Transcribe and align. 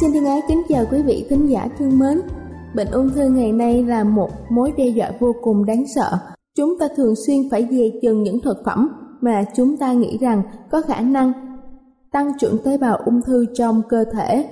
Xin 0.00 0.12
thân 0.12 0.24
ái 0.24 0.40
kính 0.48 0.62
chào 0.68 0.84
quý 0.90 1.02
vị 1.02 1.26
thính 1.28 1.46
giả 1.46 1.68
thương 1.78 1.98
mến. 1.98 2.20
Bệnh 2.74 2.90
ung 2.90 3.10
thư 3.10 3.28
ngày 3.28 3.52
nay 3.52 3.82
là 3.82 4.04
một 4.04 4.30
mối 4.50 4.72
đe 4.76 4.86
dọa 4.86 5.10
vô 5.20 5.32
cùng 5.42 5.64
đáng 5.64 5.84
sợ. 5.94 6.18
Chúng 6.56 6.78
ta 6.78 6.88
thường 6.96 7.14
xuyên 7.26 7.36
phải 7.50 7.68
dè 7.70 7.90
chừng 8.02 8.22
những 8.22 8.40
thực 8.40 8.56
phẩm 8.64 8.88
mà 9.20 9.44
chúng 9.56 9.76
ta 9.76 9.92
nghĩ 9.92 10.18
rằng 10.20 10.42
có 10.70 10.82
khả 10.82 11.00
năng 11.00 11.32
tăng 12.12 12.32
trưởng 12.38 12.58
tế 12.64 12.78
bào 12.78 12.96
ung 12.96 13.22
thư 13.22 13.46
trong 13.54 13.82
cơ 13.88 14.04
thể. 14.12 14.44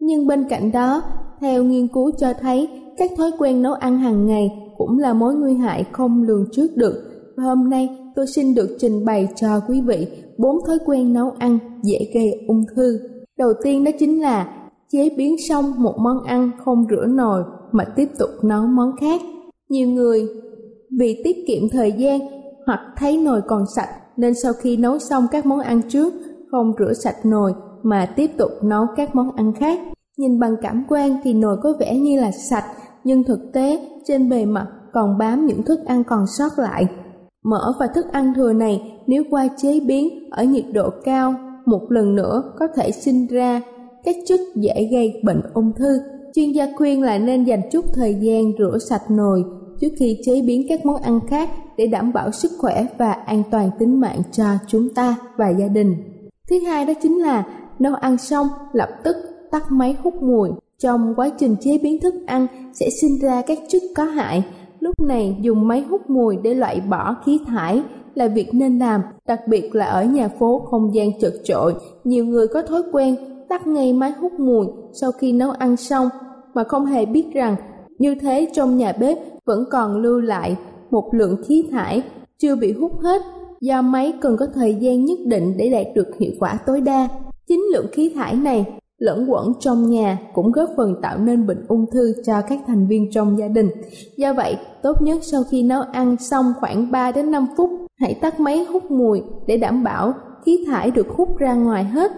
Nhưng 0.00 0.26
bên 0.26 0.44
cạnh 0.48 0.72
đó, 0.72 1.02
theo 1.40 1.64
nghiên 1.64 1.88
cứu 1.88 2.10
cho 2.18 2.32
thấy, 2.40 2.68
các 2.98 3.10
thói 3.18 3.30
quen 3.38 3.62
nấu 3.62 3.72
ăn 3.72 3.98
hàng 3.98 4.26
ngày 4.26 4.50
cũng 4.78 4.98
là 4.98 5.12
mối 5.12 5.34
nguy 5.34 5.54
hại 5.54 5.84
không 5.92 6.22
lường 6.22 6.44
trước 6.52 6.76
được. 6.76 6.94
Và 7.36 7.44
hôm 7.44 7.70
nay 7.70 7.88
tôi 8.14 8.26
xin 8.26 8.54
được 8.54 8.76
trình 8.78 9.04
bày 9.04 9.28
cho 9.36 9.60
quý 9.68 9.80
vị 9.80 10.06
bốn 10.38 10.56
thói 10.66 10.78
quen 10.86 11.12
nấu 11.12 11.30
ăn 11.38 11.58
dễ 11.82 11.98
gây 12.14 12.44
ung 12.48 12.64
thư. 12.76 12.98
Đầu 13.38 13.52
tiên 13.62 13.84
đó 13.84 13.90
chính 13.98 14.22
là 14.22 14.56
chế 14.92 15.08
biến 15.16 15.36
xong 15.48 15.82
một 15.82 15.94
món 15.98 16.24
ăn 16.24 16.50
không 16.64 16.86
rửa 16.90 17.06
nồi 17.06 17.42
mà 17.72 17.84
tiếp 17.96 18.08
tục 18.18 18.30
nấu 18.42 18.66
món 18.66 18.96
khác. 19.00 19.20
Nhiều 19.68 19.88
người 19.88 20.28
vì 20.98 21.20
tiết 21.24 21.36
kiệm 21.46 21.68
thời 21.72 21.92
gian 21.92 22.20
hoặc 22.66 22.80
thấy 22.96 23.18
nồi 23.18 23.40
còn 23.48 23.64
sạch 23.76 23.88
nên 24.16 24.34
sau 24.34 24.52
khi 24.52 24.76
nấu 24.76 24.98
xong 24.98 25.26
các 25.30 25.46
món 25.46 25.60
ăn 25.60 25.80
trước 25.88 26.14
không 26.50 26.72
rửa 26.78 26.92
sạch 26.92 27.26
nồi 27.26 27.54
mà 27.82 28.12
tiếp 28.16 28.30
tục 28.38 28.50
nấu 28.62 28.86
các 28.96 29.14
món 29.14 29.36
ăn 29.36 29.52
khác. 29.52 29.80
Nhìn 30.18 30.40
bằng 30.40 30.56
cảm 30.62 30.84
quan 30.88 31.16
thì 31.24 31.34
nồi 31.34 31.56
có 31.62 31.72
vẻ 31.80 31.96
như 31.96 32.20
là 32.20 32.30
sạch, 32.30 32.64
nhưng 33.04 33.24
thực 33.24 33.40
tế 33.52 33.88
trên 34.04 34.28
bề 34.28 34.44
mặt 34.44 34.66
còn 34.92 35.18
bám 35.18 35.46
những 35.46 35.62
thức 35.62 35.80
ăn 35.86 36.04
còn 36.04 36.24
sót 36.38 36.58
lại. 36.58 36.86
Mỡ 37.44 37.72
và 37.80 37.86
thức 37.94 38.06
ăn 38.12 38.32
thừa 38.36 38.52
này 38.52 39.02
nếu 39.06 39.22
qua 39.30 39.48
chế 39.56 39.80
biến 39.80 40.30
ở 40.30 40.44
nhiệt 40.44 40.64
độ 40.72 40.90
cao 41.04 41.34
một 41.66 41.80
lần 41.88 42.14
nữa 42.14 42.42
có 42.58 42.66
thể 42.76 42.90
sinh 42.90 43.26
ra 43.26 43.60
các 44.04 44.16
chất 44.26 44.40
dễ 44.56 44.88
gây 44.90 45.20
bệnh 45.24 45.42
ung 45.54 45.72
thư. 45.76 46.00
Chuyên 46.34 46.52
gia 46.52 46.66
khuyên 46.76 47.02
là 47.02 47.18
nên 47.18 47.44
dành 47.44 47.60
chút 47.72 47.84
thời 47.94 48.14
gian 48.14 48.52
rửa 48.58 48.78
sạch 48.88 49.10
nồi 49.10 49.44
trước 49.80 49.88
khi 49.98 50.18
chế 50.24 50.42
biến 50.42 50.66
các 50.68 50.86
món 50.86 51.02
ăn 51.02 51.20
khác 51.28 51.50
để 51.76 51.86
đảm 51.86 52.12
bảo 52.12 52.30
sức 52.30 52.50
khỏe 52.58 52.86
và 52.98 53.12
an 53.12 53.42
toàn 53.50 53.70
tính 53.78 54.00
mạng 54.00 54.22
cho 54.32 54.44
chúng 54.68 54.94
ta 54.94 55.16
và 55.36 55.48
gia 55.58 55.68
đình. 55.68 55.96
Thứ 56.50 56.58
hai 56.58 56.86
đó 56.86 56.92
chính 57.02 57.18
là 57.18 57.46
nấu 57.78 57.94
ăn 57.94 58.18
xong 58.18 58.46
lập 58.72 58.88
tức 59.04 59.16
tắt 59.50 59.62
máy 59.70 59.96
hút 60.02 60.14
mùi. 60.22 60.50
Trong 60.78 61.14
quá 61.16 61.30
trình 61.38 61.56
chế 61.60 61.78
biến 61.78 62.00
thức 62.00 62.14
ăn 62.26 62.46
sẽ 62.72 62.88
sinh 63.00 63.18
ra 63.22 63.42
các 63.46 63.58
chất 63.68 63.82
có 63.96 64.04
hại. 64.04 64.44
Lúc 64.80 64.94
này 65.00 65.36
dùng 65.40 65.68
máy 65.68 65.84
hút 65.90 66.10
mùi 66.10 66.36
để 66.36 66.54
loại 66.54 66.80
bỏ 66.80 67.16
khí 67.26 67.38
thải 67.46 67.82
là 68.14 68.28
việc 68.28 68.54
nên 68.54 68.78
làm, 68.78 69.00
đặc 69.26 69.40
biệt 69.48 69.74
là 69.74 69.84
ở 69.86 70.04
nhà 70.04 70.28
phố 70.28 70.58
không 70.70 70.94
gian 70.94 71.20
chật 71.20 71.32
chội. 71.44 71.74
Nhiều 72.04 72.24
người 72.24 72.46
có 72.48 72.62
thói 72.62 72.82
quen 72.92 73.16
tắt 73.50 73.66
ngay 73.66 73.92
máy 73.92 74.12
hút 74.20 74.32
mùi 74.40 74.66
sau 74.92 75.12
khi 75.12 75.32
nấu 75.32 75.50
ăn 75.50 75.76
xong 75.76 76.08
mà 76.54 76.64
không 76.64 76.86
hề 76.86 77.06
biết 77.06 77.24
rằng 77.32 77.56
như 77.98 78.14
thế 78.14 78.48
trong 78.52 78.76
nhà 78.76 78.92
bếp 79.00 79.18
vẫn 79.44 79.64
còn 79.70 79.96
lưu 79.96 80.20
lại 80.20 80.56
một 80.90 81.10
lượng 81.12 81.36
khí 81.44 81.68
thải 81.70 82.02
chưa 82.38 82.56
bị 82.56 82.72
hút 82.72 82.92
hết 83.02 83.22
do 83.60 83.82
máy 83.82 84.12
cần 84.20 84.36
có 84.36 84.46
thời 84.54 84.74
gian 84.74 85.04
nhất 85.04 85.18
định 85.26 85.56
để 85.56 85.70
đạt 85.70 85.86
được 85.94 86.16
hiệu 86.18 86.32
quả 86.38 86.58
tối 86.66 86.80
đa. 86.80 87.08
Chính 87.48 87.60
lượng 87.72 87.86
khí 87.92 88.12
thải 88.14 88.34
này 88.34 88.64
lẫn 88.98 89.30
quẩn 89.30 89.52
trong 89.60 89.90
nhà 89.90 90.18
cũng 90.34 90.52
góp 90.52 90.70
phần 90.76 90.94
tạo 91.02 91.18
nên 91.18 91.46
bệnh 91.46 91.64
ung 91.68 91.86
thư 91.92 92.14
cho 92.26 92.40
các 92.48 92.58
thành 92.66 92.86
viên 92.86 93.10
trong 93.12 93.38
gia 93.38 93.48
đình. 93.48 93.70
Do 94.16 94.32
vậy, 94.32 94.56
tốt 94.82 95.02
nhất 95.02 95.18
sau 95.22 95.42
khi 95.50 95.62
nấu 95.62 95.82
ăn 95.92 96.16
xong 96.16 96.52
khoảng 96.60 96.90
3 96.90 97.12
đến 97.12 97.30
5 97.30 97.46
phút, 97.56 97.70
hãy 98.00 98.14
tắt 98.14 98.40
máy 98.40 98.64
hút 98.64 98.90
mùi 98.90 99.22
để 99.46 99.56
đảm 99.56 99.84
bảo 99.84 100.12
khí 100.44 100.64
thải 100.66 100.90
được 100.90 101.08
hút 101.08 101.36
ra 101.38 101.54
ngoài 101.54 101.84
hết. 101.84 102.12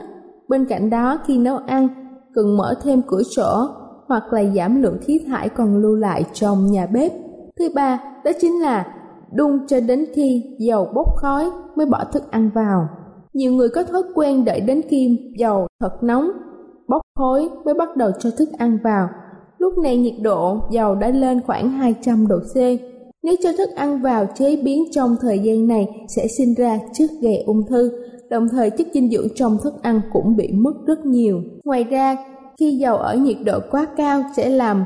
Bên 0.48 0.64
cạnh 0.64 0.90
đó, 0.90 1.18
khi 1.26 1.38
nấu 1.38 1.56
ăn, 1.56 1.88
cần 2.34 2.56
mở 2.56 2.74
thêm 2.82 3.02
cửa 3.06 3.22
sổ 3.36 3.68
hoặc 4.08 4.32
là 4.32 4.44
giảm 4.56 4.82
lượng 4.82 4.98
khí 5.02 5.20
thải 5.26 5.48
còn 5.48 5.76
lưu 5.76 5.94
lại 5.94 6.24
trong 6.32 6.66
nhà 6.66 6.86
bếp. 6.86 7.12
Thứ 7.58 7.68
ba, 7.74 8.00
đó 8.24 8.30
chính 8.40 8.62
là 8.62 8.86
đun 9.32 9.66
cho 9.66 9.80
đến 9.80 10.04
khi 10.14 10.42
dầu 10.58 10.88
bốc 10.94 11.06
khói 11.16 11.50
mới 11.76 11.86
bỏ 11.86 12.04
thức 12.12 12.30
ăn 12.30 12.50
vào. 12.54 12.88
Nhiều 13.32 13.52
người 13.52 13.68
có 13.68 13.82
thói 13.82 14.02
quen 14.14 14.44
đợi 14.44 14.60
đến 14.60 14.80
khi 14.88 15.32
dầu 15.38 15.66
thật 15.80 16.02
nóng, 16.02 16.30
bốc 16.88 17.02
khói 17.18 17.48
mới 17.64 17.74
bắt 17.74 17.96
đầu 17.96 18.10
cho 18.18 18.30
thức 18.38 18.48
ăn 18.58 18.78
vào. 18.84 19.08
Lúc 19.58 19.78
này 19.78 19.96
nhiệt 19.96 20.14
độ 20.22 20.58
dầu 20.70 20.94
đã 20.94 21.08
lên 21.08 21.40
khoảng 21.46 21.70
200 21.70 22.26
độ 22.28 22.36
C. 22.38 22.56
Nếu 23.22 23.34
cho 23.42 23.52
thức 23.58 23.68
ăn 23.76 24.02
vào 24.02 24.26
chế 24.34 24.56
biến 24.64 24.84
trong 24.92 25.16
thời 25.20 25.38
gian 25.38 25.66
này 25.66 26.06
sẽ 26.16 26.26
sinh 26.38 26.54
ra 26.54 26.78
chất 26.92 27.10
gây 27.20 27.42
ung 27.46 27.66
thư, 27.68 27.90
đồng 28.32 28.48
thời 28.48 28.70
chất 28.70 28.86
dinh 28.94 29.10
dưỡng 29.10 29.28
trong 29.34 29.58
thức 29.62 29.74
ăn 29.82 30.00
cũng 30.12 30.36
bị 30.36 30.48
mất 30.52 30.72
rất 30.86 31.06
nhiều. 31.06 31.42
Ngoài 31.64 31.84
ra, 31.84 32.16
khi 32.58 32.76
dầu 32.76 32.96
ở 32.96 33.14
nhiệt 33.14 33.36
độ 33.44 33.58
quá 33.70 33.86
cao 33.96 34.22
sẽ 34.36 34.48
làm 34.48 34.84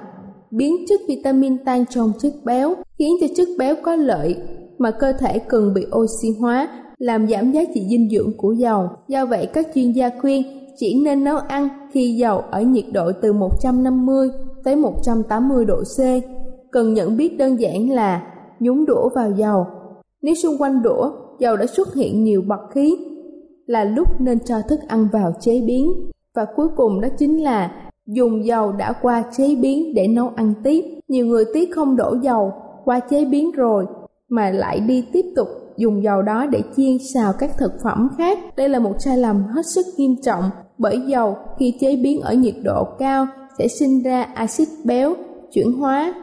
biến 0.50 0.76
chất 0.88 1.00
vitamin 1.08 1.64
tan 1.64 1.84
trong 1.90 2.12
chất 2.18 2.32
béo, 2.44 2.74
khiến 2.98 3.12
cho 3.20 3.26
chất 3.36 3.48
béo 3.58 3.74
có 3.82 3.96
lợi 3.96 4.36
mà 4.78 4.90
cơ 4.90 5.12
thể 5.12 5.38
cần 5.38 5.74
bị 5.74 5.86
oxy 5.96 6.28
hóa, 6.40 6.68
làm 6.98 7.28
giảm 7.28 7.52
giá 7.52 7.60
trị 7.74 7.86
dinh 7.90 8.10
dưỡng 8.10 8.32
của 8.36 8.52
dầu. 8.52 8.88
Do 9.08 9.26
vậy, 9.26 9.46
các 9.46 9.68
chuyên 9.74 9.92
gia 9.92 10.10
khuyên 10.20 10.42
chỉ 10.76 11.02
nên 11.04 11.24
nấu 11.24 11.36
ăn 11.36 11.68
khi 11.92 12.16
dầu 12.16 12.38
ở 12.50 12.60
nhiệt 12.62 12.84
độ 12.92 13.12
từ 13.22 13.32
150 13.32 14.28
tới 14.64 14.76
180 14.76 15.64
độ 15.64 15.82
C. 15.82 16.00
Cần 16.72 16.94
nhận 16.94 17.16
biết 17.16 17.38
đơn 17.38 17.60
giản 17.60 17.90
là 17.90 18.22
nhúng 18.60 18.86
đũa 18.86 19.08
vào 19.14 19.30
dầu. 19.30 19.66
Nếu 20.22 20.34
xung 20.34 20.58
quanh 20.58 20.82
đũa 20.82 21.10
dầu 21.38 21.56
đã 21.56 21.66
xuất 21.66 21.94
hiện 21.94 22.24
nhiều 22.24 22.42
bọt 22.42 22.60
khí 22.74 22.96
là 23.66 23.84
lúc 23.84 24.08
nên 24.20 24.38
cho 24.44 24.60
thức 24.68 24.80
ăn 24.88 25.08
vào 25.12 25.32
chế 25.40 25.60
biến. 25.60 25.92
Và 26.34 26.46
cuối 26.56 26.68
cùng 26.76 27.00
đó 27.00 27.08
chính 27.18 27.42
là 27.42 27.70
dùng 28.06 28.46
dầu 28.46 28.72
đã 28.72 28.92
qua 29.02 29.24
chế 29.36 29.54
biến 29.54 29.94
để 29.94 30.08
nấu 30.08 30.28
ăn 30.36 30.54
tiếp. 30.64 30.84
Nhiều 31.08 31.26
người 31.26 31.44
tiếc 31.54 31.74
không 31.74 31.96
đổ 31.96 32.16
dầu 32.22 32.52
qua 32.84 33.00
chế 33.00 33.24
biến 33.24 33.52
rồi, 33.52 33.86
mà 34.28 34.50
lại 34.50 34.80
đi 34.80 35.04
tiếp 35.12 35.24
tục 35.36 35.48
dùng 35.76 36.02
dầu 36.02 36.22
đó 36.22 36.46
để 36.46 36.62
chiên 36.76 36.96
xào 37.14 37.32
các 37.38 37.50
thực 37.58 37.72
phẩm 37.84 38.08
khác. 38.18 38.38
Đây 38.56 38.68
là 38.68 38.78
một 38.78 38.94
sai 38.98 39.18
lầm 39.18 39.42
hết 39.42 39.66
sức 39.66 39.86
nghiêm 39.96 40.16
trọng, 40.22 40.50
bởi 40.78 41.00
dầu 41.06 41.36
khi 41.58 41.74
chế 41.80 41.96
biến 41.96 42.20
ở 42.20 42.34
nhiệt 42.34 42.54
độ 42.64 42.84
cao 42.98 43.26
sẽ 43.58 43.68
sinh 43.68 44.02
ra 44.02 44.22
axit 44.22 44.68
béo 44.84 45.14
chuyển 45.52 45.72
hóa 45.72 46.14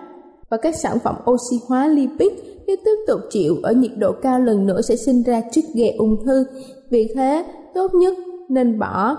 và 0.50 0.57
các 0.57 0.75
sản 0.75 0.98
phẩm 1.04 1.16
oxy 1.31 1.56
hóa 1.68 1.88
lipid 1.88 2.31
nếu 2.68 2.75
tiếp 2.86 2.96
tục 3.07 3.19
chịu 3.30 3.56
ở 3.63 3.72
nhiệt 3.72 3.92
độ 3.98 4.12
cao, 4.22 4.39
lần 4.39 4.66
nữa 4.66 4.81
sẽ 4.81 4.96
sinh 4.96 5.24
ra 5.24 5.42
chất 5.51 5.63
gây 5.75 5.92
ung 5.98 6.25
thư. 6.25 6.46
Vì 6.94 7.07
thế, 7.16 7.45
tốt 7.74 7.92
nhất 7.94 8.13
nên 8.50 8.80
bỏ 8.80 9.18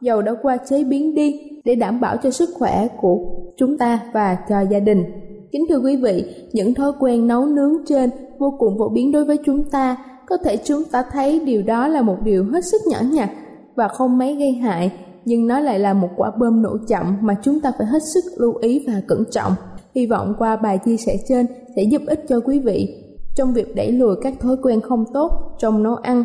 dầu 0.00 0.22
đã 0.22 0.34
qua 0.42 0.56
chế 0.56 0.84
biến 0.84 1.14
đi 1.14 1.40
để 1.64 1.74
đảm 1.74 2.00
bảo 2.00 2.16
cho 2.22 2.30
sức 2.30 2.48
khỏe 2.54 2.88
của 3.00 3.18
chúng 3.56 3.78
ta 3.78 4.00
và 4.12 4.38
cho 4.48 4.60
gia 4.70 4.78
đình. 4.80 5.04
Kính 5.52 5.64
thưa 5.68 5.78
quý 5.78 5.96
vị, 5.96 6.24
những 6.52 6.74
thói 6.74 6.92
quen 7.00 7.26
nấu 7.26 7.46
nướng 7.46 7.72
trên 7.86 8.10
vô 8.38 8.54
cùng 8.58 8.78
phổ 8.78 8.88
biến 8.88 9.12
đối 9.12 9.24
với 9.24 9.38
chúng 9.44 9.64
ta. 9.70 9.96
Có 10.26 10.36
thể 10.36 10.56
chúng 10.56 10.84
ta 10.84 11.04
thấy 11.12 11.40
điều 11.46 11.62
đó 11.62 11.88
là 11.88 12.02
một 12.02 12.16
điều 12.24 12.44
hết 12.44 12.60
sức 12.64 12.80
nhỏ 12.90 12.98
nhặt 13.12 13.30
và 13.74 13.88
không 13.88 14.18
mấy 14.18 14.36
gây 14.36 14.52
hại, 14.52 14.92
nhưng 15.24 15.46
nó 15.46 15.60
lại 15.60 15.78
là 15.78 15.94
một 15.94 16.08
quả 16.16 16.30
bom 16.40 16.62
nổ 16.62 16.76
chậm 16.88 17.16
mà 17.20 17.36
chúng 17.42 17.60
ta 17.60 17.72
phải 17.78 17.86
hết 17.86 18.02
sức 18.14 18.24
lưu 18.38 18.54
ý 18.54 18.84
và 18.86 19.02
cẩn 19.08 19.24
trọng. 19.30 19.52
Hy 19.94 20.06
vọng 20.06 20.34
qua 20.38 20.56
bài 20.56 20.78
chia 20.84 20.96
sẻ 20.96 21.16
trên 21.28 21.46
sẽ 21.76 21.82
giúp 21.82 22.02
ích 22.06 22.24
cho 22.28 22.40
quý 22.40 22.58
vị 22.58 23.04
trong 23.34 23.52
việc 23.54 23.74
đẩy 23.76 23.92
lùi 23.92 24.16
các 24.22 24.34
thói 24.40 24.56
quen 24.62 24.80
không 24.80 25.04
tốt 25.14 25.30
trong 25.58 25.82
nấu 25.82 25.94
ăn 25.94 26.24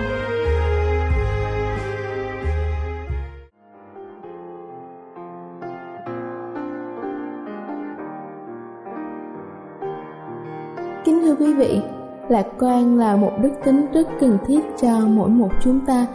Quý 11.41 11.53
vị, 11.53 11.81
lạc 12.29 12.47
quan 12.59 12.97
là 12.97 13.15
một 13.15 13.31
đức 13.41 13.49
tính 13.65 13.85
rất 13.93 14.07
cần 14.19 14.37
thiết 14.47 14.59
cho 14.81 14.99
mỗi 15.07 15.29
một 15.29 15.49
chúng 15.61 15.79
ta. 15.85 16.07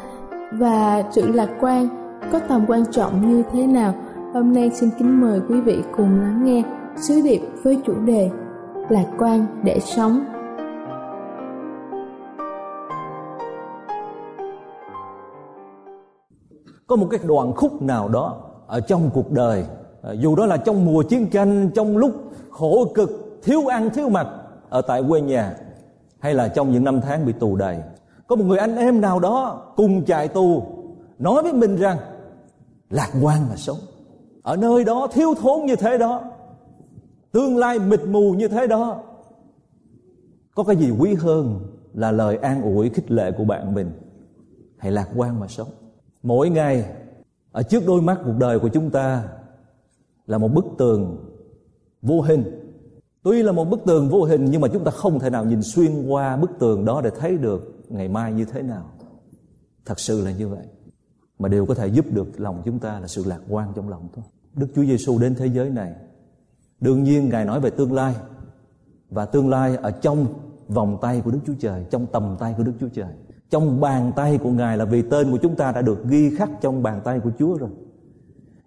Và 0.53 1.03
sự 1.11 1.33
lạc 1.33 1.49
quan 1.61 1.89
có 2.33 2.41
tầm 2.49 2.65
quan 2.69 2.85
trọng 2.91 3.29
như 3.29 3.43
thế 3.53 3.67
nào? 3.67 3.95
Hôm 4.35 4.53
nay 4.53 4.71
xin 4.71 4.91
kính 4.99 5.21
mời 5.21 5.41
quý 5.49 5.61
vị 5.61 5.83
cùng 5.97 6.21
lắng 6.21 6.45
nghe 6.45 6.63
sứ 6.97 7.21
điệp 7.25 7.41
với 7.63 7.81
chủ 7.87 7.95
đề 7.95 8.31
lạc 8.89 9.07
quan 9.19 9.47
để 9.65 9.81
sống. 9.81 10.25
Có 16.87 16.97
một 16.97 17.07
cái 17.11 17.21
đoạn 17.25 17.53
khúc 17.57 17.83
nào 17.83 18.09
đó 18.09 18.37
ở 18.67 18.81
trong 18.81 19.11
cuộc 19.15 19.31
đời 19.31 19.65
à, 20.03 20.13
dù 20.13 20.37
đó 20.37 20.47
là 20.47 20.57
trong 20.57 20.85
mùa 20.85 21.03
chiến 21.03 21.27
tranh 21.31 21.71
trong 21.75 21.97
lúc 21.97 22.13
khổ 22.51 22.85
cực 22.95 23.41
thiếu 23.43 23.67
ăn 23.67 23.91
thiếu 23.91 24.09
mặc 24.09 24.27
ở 24.69 24.81
tại 24.81 25.03
quê 25.09 25.21
nhà 25.21 25.57
hay 26.19 26.35
là 26.35 26.49
trong 26.49 26.73
những 26.73 26.85
năm 26.85 27.01
tháng 27.01 27.27
bị 27.27 27.33
tù 27.33 27.57
đầy. 27.57 27.79
Có 28.27 28.37
một 28.37 28.45
người 28.45 28.59
anh 28.59 28.77
em 28.77 29.01
nào 29.01 29.21
đó 29.21 29.63
cùng 29.77 30.05
chạy 30.05 30.29
tù, 30.29 30.63
nói 31.19 31.43
với 31.43 31.53
mình 31.53 31.77
rằng, 31.77 31.99
lạc 32.91 33.11
quan 33.23 33.49
mà 33.49 33.57
sống. 33.57 33.79
Ở 34.43 34.57
nơi 34.57 34.85
đó 34.85 35.09
thiếu 35.13 35.35
thốn 35.41 35.67
như 35.67 35.77
thế 35.77 35.99
đó, 35.99 36.23
tương 37.33 37.57
lai 37.57 37.79
mịt 37.79 38.01
mù 38.09 38.33
như 38.33 38.49
thế 38.49 38.67
đó, 38.67 39.03
có 40.55 40.65
cái 40.65 40.77
gì 40.77 40.91
quý 40.91 41.15
hơn 41.15 41.61
là 41.95 42.11
lời 42.11 42.37
an 42.37 42.63
ủi 42.63 42.89
khích 42.89 43.11
lệ 43.11 43.33
của 43.33 43.45
bạn 43.45 43.75
mình? 43.75 43.91
Hãy 44.77 44.93
lạc 44.93 45.09
quan 45.17 45.41
mà 45.41 45.49
sống. 45.49 45.69
Mỗi 46.23 46.51
ngày, 46.51 46.85
ở 47.53 47.63
trước 47.63 47.83
đôi 47.87 48.03
mắt 48.03 48.19
cuộc 48.25 48.35
đời 48.39 48.59
của 48.59 48.69
chúng 48.69 48.91
ta 48.91 49.23
là 50.27 50.39
một 50.39 50.49
bức 50.49 50.65
tường 50.79 51.25
vô 52.03 52.21
hình 52.21 52.66
tuy 53.27 53.43
là 53.43 53.53
một 53.53 53.65
bức 53.65 53.85
tường 53.87 54.09
vô 54.09 54.25
hình, 54.25 54.45
nhưng 54.45 54.61
mà 54.61 54.69
chúng 54.69 54.85
ta 54.85 54.91
không 54.91 55.19
thể 55.19 55.31
nào 55.31 55.45
nhìn 55.45 55.63
xuyên 55.63 56.07
qua 56.07 56.37
bức 56.37 56.51
tường 56.59 56.85
đó 56.85 57.01
để 57.05 57.11
thấy 57.19 57.37
được 57.37 57.85
ngày 57.89 58.09
mai 58.09 58.33
như 58.33 58.45
thế 58.45 58.63
nào. 58.63 58.91
Thật 59.85 60.01
sự 60.01 60.25
là 60.25 60.31
như 60.31 60.49
vậy. 60.49 60.67
Mà 61.39 61.49
điều 61.49 61.67
có 61.67 61.75
thể 61.75 61.87
giúp 61.87 62.07
được 62.11 62.41
lòng 62.41 62.63
chúng 62.65 62.79
ta 62.79 63.01
là 63.01 63.07
sự 63.07 63.25
lạc 63.27 63.41
quan 63.49 63.73
trong 63.77 63.89
lòng 63.89 64.09
thôi. 64.15 64.25
Đức 64.55 64.67
chúa 64.75 64.85
giêsu 64.85 65.19
đến 65.19 65.35
thế 65.35 65.47
giới 65.47 65.71
này. 65.71 65.93
Đương 66.81 67.05
nhiên, 67.05 67.29
ngài 67.29 67.45
nói 67.45 67.61
về 67.61 67.71
tương 67.71 67.93
lai. 67.93 68.15
Và 69.11 69.25
tương 69.25 69.49
lai 69.49 69.77
ở 69.77 69.91
trong 69.91 70.27
vòng 70.69 70.99
tay 71.03 71.23
của 71.25 71.31
đức 71.31 71.41
chúa 71.47 71.55
trời, 71.61 71.85
trong 71.91 72.07
tầm 72.07 72.37
tay 72.39 72.55
của 72.57 72.63
đức 72.63 72.73
chúa 72.81 72.89
trời. 72.89 73.13
Trong 73.51 73.81
bàn 73.81 74.13
tay 74.17 74.39
của 74.39 74.51
ngài 74.51 74.77
là 74.77 74.85
vì 74.85 75.03
tên 75.03 75.31
của 75.31 75.39
chúng 75.43 75.57
ta 75.57 75.73
đã 75.73 75.83
được 75.83 76.05
ghi 76.09 76.37
khắc 76.37 76.51
trong 76.61 76.83
bàn 76.83 77.01
tay 77.05 77.21
của 77.21 77.31
chúa 77.39 77.57
rồi. 77.59 77.71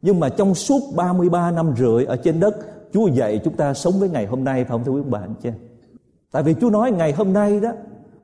Nhưng 0.02 0.20
mà 0.20 0.30
trong 0.30 0.56
suốt 0.56 0.82
33 0.96 1.52
năm 1.52 1.74
rưỡi 1.78 2.06
ở 2.06 2.18
trên 2.18 2.40
đất 2.40 2.56
Chúa 2.94 3.08
dạy 3.08 3.42
chúng 3.44 3.54
ta 3.54 3.74
sống 3.74 3.94
với 4.00 4.10
ngày 4.10 4.26
hôm 4.26 4.44
nay 4.44 4.64
phải 4.64 4.72
không 4.72 4.84
thưa 4.84 4.92
quý 4.92 5.02
bạn 5.02 5.34
chứ? 5.42 5.50
Tại 6.32 6.44
vì 6.44 6.56
Chúa 6.62 6.70
nói 6.70 6.92
ngày 6.92 7.12
hôm 7.12 7.34
nay 7.34 7.60
đó 7.60 7.72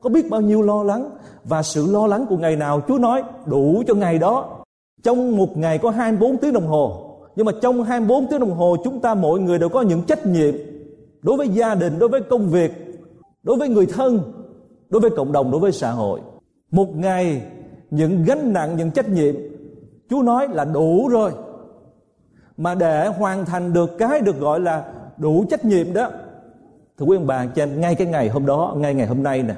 có 0.01 0.09
biết 0.09 0.29
bao 0.29 0.41
nhiêu 0.41 0.61
lo 0.61 0.83
lắng 0.83 1.09
và 1.43 1.63
sự 1.63 1.91
lo 1.91 2.07
lắng 2.07 2.25
của 2.29 2.37
ngày 2.37 2.55
nào 2.55 2.81
Chúa 2.87 2.97
nói 2.97 3.23
đủ 3.45 3.83
cho 3.87 3.93
ngày 3.93 4.19
đó. 4.19 4.63
Trong 5.03 5.37
một 5.37 5.57
ngày 5.57 5.77
có 5.77 5.89
24 5.89 6.37
tiếng 6.37 6.53
đồng 6.53 6.67
hồ, 6.67 7.17
nhưng 7.35 7.45
mà 7.45 7.51
trong 7.61 7.83
24 7.83 8.27
tiếng 8.27 8.39
đồng 8.39 8.53
hồ 8.53 8.75
chúng 8.83 8.99
ta 8.99 9.13
mỗi 9.13 9.39
người 9.39 9.59
đều 9.59 9.69
có 9.69 9.81
những 9.81 10.01
trách 10.01 10.25
nhiệm 10.25 10.53
đối 11.21 11.37
với 11.37 11.49
gia 11.49 11.75
đình, 11.75 11.99
đối 11.99 12.09
với 12.09 12.21
công 12.21 12.49
việc, 12.49 12.71
đối 13.43 13.57
với 13.57 13.69
người 13.69 13.85
thân, 13.85 14.19
đối 14.89 15.01
với 15.01 15.09
cộng 15.09 15.31
đồng, 15.31 15.51
đối 15.51 15.61
với 15.61 15.71
xã 15.71 15.91
hội. 15.91 16.21
Một 16.71 16.95
ngày 16.95 17.41
những 17.91 18.23
gánh 18.23 18.53
nặng, 18.53 18.77
những 18.77 18.91
trách 18.91 19.09
nhiệm 19.09 19.35
Chúa 20.09 20.21
nói 20.21 20.47
là 20.47 20.65
đủ 20.65 21.07
rồi 21.07 21.31
mà 22.57 22.75
để 22.75 23.07
hoàn 23.07 23.45
thành 23.45 23.73
được 23.73 23.97
cái 23.97 24.21
được 24.21 24.39
gọi 24.39 24.59
là 24.59 24.93
đủ 25.17 25.45
trách 25.49 25.65
nhiệm 25.65 25.93
đó 25.93 26.11
thưa 26.97 27.05
quý 27.05 27.17
ông 27.17 27.27
bà 27.27 27.45
cho 27.45 27.65
ngay 27.65 27.95
cái 27.95 28.07
ngày 28.07 28.29
hôm 28.29 28.45
đó 28.45 28.75
ngay 28.77 28.93
ngày 28.93 29.07
hôm 29.07 29.23
nay 29.23 29.43
nè 29.43 29.55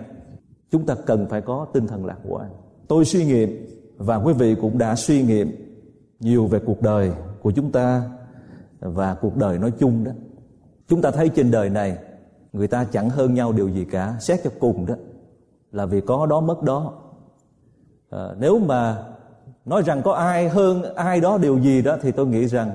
chúng 0.72 0.86
ta 0.86 0.96
cần 1.06 1.28
phải 1.30 1.42
có 1.42 1.68
tinh 1.74 1.88
thần 1.88 2.06
lạc 2.06 2.18
quan. 2.28 2.50
Tôi 2.88 3.06
suy 3.06 3.26
nghiệm 3.26 3.68
và 3.98 4.16
quý 4.16 4.34
vị 4.34 4.56
cũng 4.62 4.78
đã 4.78 4.96
suy 4.96 5.24
nghiệm 5.24 5.52
nhiều 6.20 6.48
về 6.48 6.60
cuộc 6.66 6.82
đời 6.82 7.12
của 7.42 7.52
chúng 7.52 7.72
ta 7.72 8.04
và 8.80 9.14
cuộc 9.14 9.38
đời 9.38 9.60
nói 9.60 9.72
chung 9.80 10.04
đó. 10.04 10.12
Chúng 10.88 11.02
ta 11.02 11.12
thấy 11.12 11.30
trên 11.30 11.52
đời 11.52 11.70
này 11.70 11.98
người 12.54 12.68
ta 12.68 12.84
chẳng 12.84 13.10
hơn 13.10 13.34
nhau 13.34 13.52
điều 13.52 13.70
gì 13.70 13.86
cả 13.86 14.16
xét 14.20 14.40
cho 14.44 14.50
cùng 14.60 14.86
đó 14.86 14.96
là 15.72 15.86
vì 15.86 16.02
có 16.02 16.26
đó 16.26 16.42
mất 16.42 16.64
đó. 16.64 16.94
À, 18.10 18.28
nếu 18.40 18.60
mà 18.60 19.04
nói 19.66 19.82
rằng 19.86 20.02
có 20.02 20.12
ai 20.12 20.50
hơn 20.50 20.96
ai 20.96 21.22
đó 21.22 21.38
điều 21.38 21.60
gì 21.60 21.82
đó 21.82 21.98
thì 22.02 22.12
tôi 22.12 22.28
nghĩ 22.28 22.48
rằng 22.48 22.72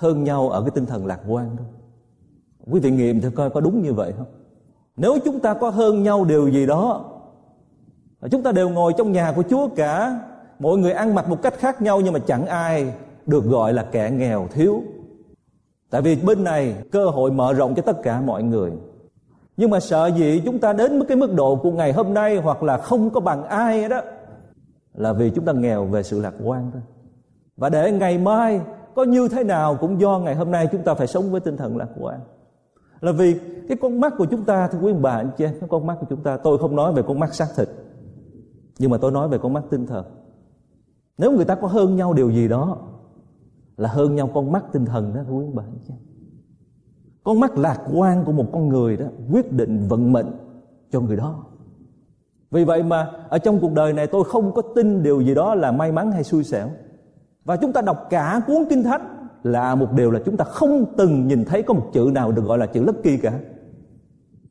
hơn 0.00 0.24
nhau 0.24 0.48
ở 0.48 0.60
cái 0.60 0.70
tinh 0.70 0.86
thần 0.86 1.06
lạc 1.06 1.20
quan 1.28 1.56
thôi. 1.56 1.66
Quý 2.70 2.80
vị 2.80 2.90
nghiệm 2.90 3.20
thử 3.20 3.30
coi 3.30 3.50
có 3.50 3.60
đúng 3.60 3.82
như 3.82 3.92
vậy 3.92 4.12
không? 4.18 4.26
Nếu 4.96 5.18
chúng 5.24 5.40
ta 5.40 5.54
có 5.54 5.70
hơn 5.70 6.02
nhau 6.02 6.24
điều 6.24 6.48
gì 6.48 6.66
đó, 6.66 7.04
chúng 8.30 8.42
ta 8.42 8.52
đều 8.52 8.68
ngồi 8.68 8.92
trong 8.98 9.12
nhà 9.12 9.32
của 9.36 9.42
chúa 9.50 9.68
cả, 9.76 10.20
mọi 10.58 10.78
người 10.78 10.92
ăn 10.92 11.14
mặc 11.14 11.28
một 11.28 11.42
cách 11.42 11.54
khác 11.58 11.82
nhau 11.82 12.00
nhưng 12.00 12.12
mà 12.12 12.18
chẳng 12.18 12.46
ai 12.46 12.92
được 13.26 13.44
gọi 13.44 13.72
là 13.72 13.82
kẻ 13.82 14.10
nghèo 14.10 14.48
thiếu. 14.52 14.82
Tại 15.90 16.02
vì 16.02 16.16
bên 16.16 16.44
này 16.44 16.74
cơ 16.92 17.06
hội 17.06 17.30
mở 17.30 17.52
rộng 17.52 17.74
cho 17.74 17.82
tất 17.82 18.02
cả 18.02 18.20
mọi 18.20 18.42
người. 18.42 18.72
Nhưng 19.56 19.70
mà 19.70 19.80
sợ 19.80 20.10
gì 20.16 20.42
chúng 20.44 20.58
ta 20.58 20.72
đến 20.72 21.04
cái 21.08 21.16
mức 21.16 21.34
độ 21.34 21.56
của 21.56 21.70
ngày 21.70 21.92
hôm 21.92 22.14
nay 22.14 22.36
hoặc 22.36 22.62
là 22.62 22.78
không 22.78 23.10
có 23.10 23.20
bằng 23.20 23.44
ai 23.44 23.88
đó 23.88 24.00
là 24.94 25.12
vì 25.12 25.30
chúng 25.30 25.44
ta 25.44 25.52
nghèo 25.52 25.84
về 25.84 26.02
sự 26.02 26.20
lạc 26.20 26.34
quan 26.44 26.70
thôi. 26.72 26.82
Và 27.56 27.68
để 27.68 27.92
ngày 27.92 28.18
mai 28.18 28.60
có 28.94 29.04
như 29.04 29.28
thế 29.28 29.44
nào 29.44 29.76
cũng 29.80 30.00
do 30.00 30.18
ngày 30.18 30.34
hôm 30.34 30.50
nay 30.50 30.68
chúng 30.72 30.82
ta 30.82 30.94
phải 30.94 31.06
sống 31.06 31.30
với 31.30 31.40
tinh 31.40 31.56
thần 31.56 31.76
lạc 31.76 31.88
quan. 32.00 32.20
Là 33.00 33.12
vì 33.12 33.38
cái 33.68 33.76
con 33.80 34.00
mắt 34.00 34.14
của 34.18 34.26
chúng 34.26 34.44
ta, 34.44 34.68
thưa 34.68 34.78
quý 34.78 34.92
bà, 34.92 35.10
anh 35.10 35.30
chị 35.38 35.44
em, 35.44 35.54
cái 35.60 35.68
con 35.68 35.86
mắt 35.86 35.96
của 36.00 36.06
chúng 36.10 36.22
ta, 36.22 36.36
tôi 36.36 36.58
không 36.58 36.76
nói 36.76 36.92
về 36.92 37.02
con 37.06 37.18
mắt 37.18 37.34
xác 37.34 37.46
thịt 37.56 37.68
nhưng 38.78 38.90
mà 38.90 38.98
tôi 38.98 39.12
nói 39.12 39.28
về 39.28 39.38
con 39.38 39.52
mắt 39.52 39.64
tinh 39.70 39.86
thần. 39.86 40.04
Nếu 41.18 41.32
người 41.32 41.44
ta 41.44 41.54
có 41.54 41.68
hơn 41.68 41.96
nhau 41.96 42.12
điều 42.12 42.30
gì 42.30 42.48
đó, 42.48 42.78
là 43.76 43.88
hơn 43.88 44.14
nhau 44.14 44.30
con 44.34 44.52
mắt 44.52 44.64
tinh 44.72 44.84
thần 44.84 45.14
đó, 45.14 45.20
thưa 45.28 45.32
quý 45.32 45.46
bà, 45.54 45.62
anh 45.62 45.78
chị 45.88 45.94
con 47.24 47.40
mắt 47.40 47.58
lạc 47.58 47.80
quan 47.94 48.24
của 48.24 48.32
một 48.32 48.46
con 48.52 48.68
người 48.68 48.96
đó 48.96 49.06
quyết 49.32 49.52
định 49.52 49.86
vận 49.88 50.12
mệnh 50.12 50.26
cho 50.90 51.00
người 51.00 51.16
đó. 51.16 51.44
Vì 52.50 52.64
vậy 52.64 52.82
mà 52.82 53.10
ở 53.28 53.38
trong 53.38 53.60
cuộc 53.60 53.72
đời 53.72 53.92
này 53.92 54.06
tôi 54.06 54.24
không 54.24 54.52
có 54.54 54.62
tin 54.74 55.02
điều 55.02 55.20
gì 55.20 55.34
đó 55.34 55.54
là 55.54 55.72
may 55.72 55.92
mắn 55.92 56.12
hay 56.12 56.24
xui 56.24 56.44
xẻo 56.44 56.68
và 57.50 57.56
chúng 57.56 57.72
ta 57.72 57.80
đọc 57.80 58.06
cả 58.10 58.40
cuốn 58.46 58.64
kinh 58.70 58.84
thánh 58.84 59.28
là 59.42 59.74
một 59.74 59.92
điều 59.92 60.10
là 60.10 60.20
chúng 60.24 60.36
ta 60.36 60.44
không 60.44 60.84
từng 60.96 61.28
nhìn 61.28 61.44
thấy 61.44 61.62
có 61.62 61.74
một 61.74 61.90
chữ 61.92 62.10
nào 62.14 62.32
được 62.32 62.44
gọi 62.44 62.58
là 62.58 62.66
chữ 62.66 62.84
lucky 62.84 63.16
cả. 63.16 63.32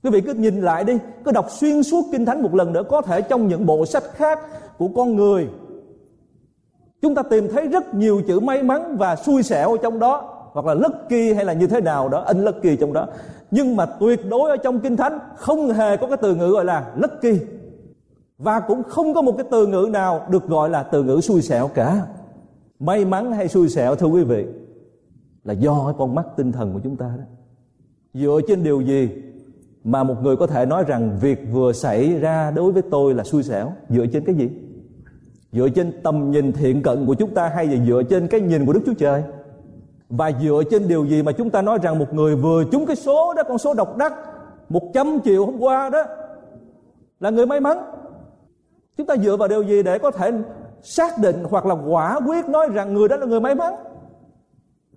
Quý 0.04 0.10
vị 0.10 0.22
cứ 0.22 0.34
nhìn 0.34 0.62
lại 0.62 0.84
đi, 0.84 0.98
cứ 1.26 1.32
đọc 1.32 1.46
xuyên 1.50 1.84
suốt 1.84 2.06
kinh 2.12 2.26
thánh 2.26 2.42
một 2.42 2.56
lần 2.56 2.74
nữa, 2.74 2.84
có 2.90 3.02
thể 3.02 3.22
trong 3.22 3.48
những 3.48 3.66
bộ 3.66 3.86
sách 3.86 4.04
khác 4.14 4.40
của 4.78 4.88
con 4.96 5.16
người, 5.16 5.48
chúng 7.02 7.16
ta 7.16 7.24
tìm 7.24 7.48
thấy 7.54 7.68
rất 7.68 7.94
nhiều 7.94 8.22
chữ 8.28 8.40
may 8.40 8.64
mắn 8.64 8.98
và 8.98 9.16
xui 9.16 9.44
xẻo 9.44 9.72
ở 9.72 9.78
trong 9.84 10.00
đó, 10.00 10.36
hoặc 10.54 10.66
là 10.66 10.74
lucky 10.74 11.34
hay 11.34 11.46
là 11.46 11.54
như 11.54 11.68
thế 11.68 11.82
nào 11.82 12.10
đó 12.10 12.20
unlucky 12.20 12.76
trong 12.76 12.94
đó. 12.94 13.08
Nhưng 13.52 13.76
mà 13.76 13.86
tuyệt 13.86 14.30
đối 14.30 14.50
ở 14.50 14.58
trong 14.58 14.80
kinh 14.80 14.98
thánh 14.98 15.20
không 15.36 15.70
hề 15.70 15.98
có 15.98 16.08
cái 16.08 16.18
từ 16.18 16.36
ngữ 16.36 16.48
gọi 16.48 16.66
là 16.66 16.92
lucky 16.96 17.40
và 18.38 18.60
cũng 18.60 18.84
không 18.84 19.14
có 19.14 19.22
một 19.22 19.34
cái 19.38 19.48
từ 19.52 19.68
ngữ 19.68 19.90
nào 19.92 20.22
được 20.30 20.48
gọi 20.48 20.70
là 20.70 20.84
từ 20.84 21.04
ngữ 21.04 21.22
xui 21.22 21.42
xẻo 21.42 21.68
cả 21.68 22.02
may 22.80 23.06
mắn 23.06 23.32
hay 23.32 23.48
xui 23.48 23.70
xẻo, 23.70 23.96
thưa 23.96 24.08
quý 24.08 24.24
vị, 24.24 24.46
là 25.44 25.54
do 25.54 25.94
con 25.98 26.16
mắt 26.16 26.26
tinh 26.38 26.52
thần 26.52 26.74
của 26.74 26.80
chúng 26.84 26.96
ta 26.96 27.14
đó. 27.18 27.24
Dựa 28.14 28.40
trên 28.48 28.64
điều 28.64 28.82
gì 28.82 29.10
mà 29.84 30.04
một 30.04 30.24
người 30.24 30.36
có 30.36 30.48
thể 30.48 30.66
nói 30.66 30.84
rằng 30.88 31.18
việc 31.22 31.40
vừa 31.52 31.74
xảy 31.74 32.20
ra 32.20 32.52
đối 32.52 32.72
với 32.72 32.82
tôi 32.82 33.14
là 33.14 33.24
xui 33.24 33.44
xẻo? 33.44 33.72
Dựa 33.90 34.06
trên 34.14 34.26
cái 34.26 34.36
gì? 34.36 34.50
Dựa 35.52 35.70
trên 35.70 35.92
tầm 36.04 36.32
nhìn 36.32 36.52
thiện 36.52 36.82
cận 36.82 37.06
của 37.06 37.14
chúng 37.14 37.34
ta 37.34 37.48
hay 37.48 37.68
là 37.68 37.86
dựa 37.86 38.04
trên 38.10 38.28
cái 38.28 38.42
nhìn 38.42 38.66
của 38.66 38.74
đức 38.74 38.82
chúa 38.86 38.94
trời? 38.94 39.24
Và 40.10 40.32
dựa 40.42 40.64
trên 40.72 40.88
điều 40.88 41.06
gì 41.06 41.24
mà 41.24 41.32
chúng 41.32 41.50
ta 41.50 41.62
nói 41.62 41.80
rằng 41.82 42.00
một 42.00 42.14
người 42.14 42.36
vừa 42.36 42.64
trúng 42.72 42.86
cái 42.86 42.96
số 42.96 43.34
đó, 43.34 43.44
con 43.48 43.58
số 43.58 43.74
độc 43.74 43.98
đắc, 43.98 44.14
một 44.70 44.92
trăm 44.94 45.20
triệu 45.26 45.46
hôm 45.46 45.60
qua 45.60 45.90
đó, 45.90 46.04
là 47.20 47.30
người 47.30 47.46
may 47.46 47.60
mắn? 47.60 47.78
Chúng 48.98 49.08
ta 49.08 49.18
dựa 49.18 49.38
vào 49.38 49.48
điều 49.48 49.64
gì 49.64 49.84
để 49.84 50.00
có 50.00 50.12
thể 50.12 50.32
xác 50.84 51.18
định 51.18 51.44
hoặc 51.50 51.66
là 51.66 51.76
quả 51.88 52.20
quyết 52.28 52.50
nói 52.50 52.68
rằng 52.74 52.94
người 52.94 53.08
đó 53.08 53.16
là 53.16 53.26
người 53.26 53.40
may 53.40 53.56
mắn. 53.56 53.74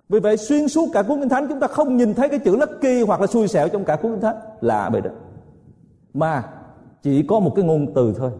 Vì 0.09 0.19
vậy, 0.19 0.37
xuyên 0.37 0.67
suốt 0.67 0.89
cả 0.93 1.01
cuốn 1.01 1.19
kinh 1.19 1.29
thánh, 1.29 1.47
chúng 1.49 1.59
ta 1.59 1.67
không 1.67 1.97
nhìn 1.97 2.13
thấy 2.13 2.29
cái 2.29 2.39
chữ 2.39 2.55
lucky 2.55 3.01
hoặc 3.01 3.21
là 3.21 3.27
xui 3.27 3.47
xẻo 3.47 3.67
trong 3.69 3.85
cả 3.85 3.95
cuốn 3.95 4.11
kinh 4.11 4.21
thánh 4.21 4.35
là 4.61 4.89
vậy 4.89 5.01
đó 5.01 5.09
mà 6.13 6.43
chỉ 7.01 7.23
có 7.23 7.39
một 7.39 7.53
cái 7.55 7.65
ngôn 7.65 7.93
từ 7.93 8.13
thôi, 8.17 8.31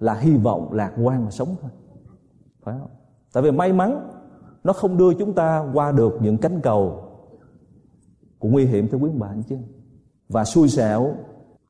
là 0.00 0.14
hy 0.14 0.36
vọng, 0.36 0.72
lạc 0.72 0.92
quan 1.02 1.24
mà 1.24 1.30
sống 1.30 1.56
thôi. 1.62 1.70
Phải 2.62 2.74
không? 2.78 2.90
Tại 3.32 3.42
vì 3.42 3.50
may 3.50 3.72
mắn, 3.72 4.08
nó 4.64 4.72
không 4.72 4.96
đưa 4.96 5.14
chúng 5.14 5.32
ta 5.32 5.64
qua 5.74 5.92
được 5.92 6.18
những 6.20 6.38
cánh 6.38 6.60
cầu 6.60 7.04
của 8.38 8.48
nguy 8.48 8.64
hiểm 8.66 8.88
thưa 8.88 8.98
quý 8.98 9.10
bạn 9.10 9.42
chứ 9.42 9.56
và 10.28 10.44
xui 10.44 10.68
xẻo, 10.68 11.14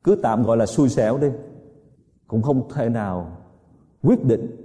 cứ 0.04 0.16
tạm 0.22 0.42
gọi 0.42 0.56
là 0.56 0.66
xui 0.66 0.88
xẻo 0.88 1.18
đi, 1.18 1.28
cũng 2.26 2.42
không 2.42 2.68
thể 2.74 2.88
nào 2.88 3.36
quyết 4.02 4.24
định 4.24 4.61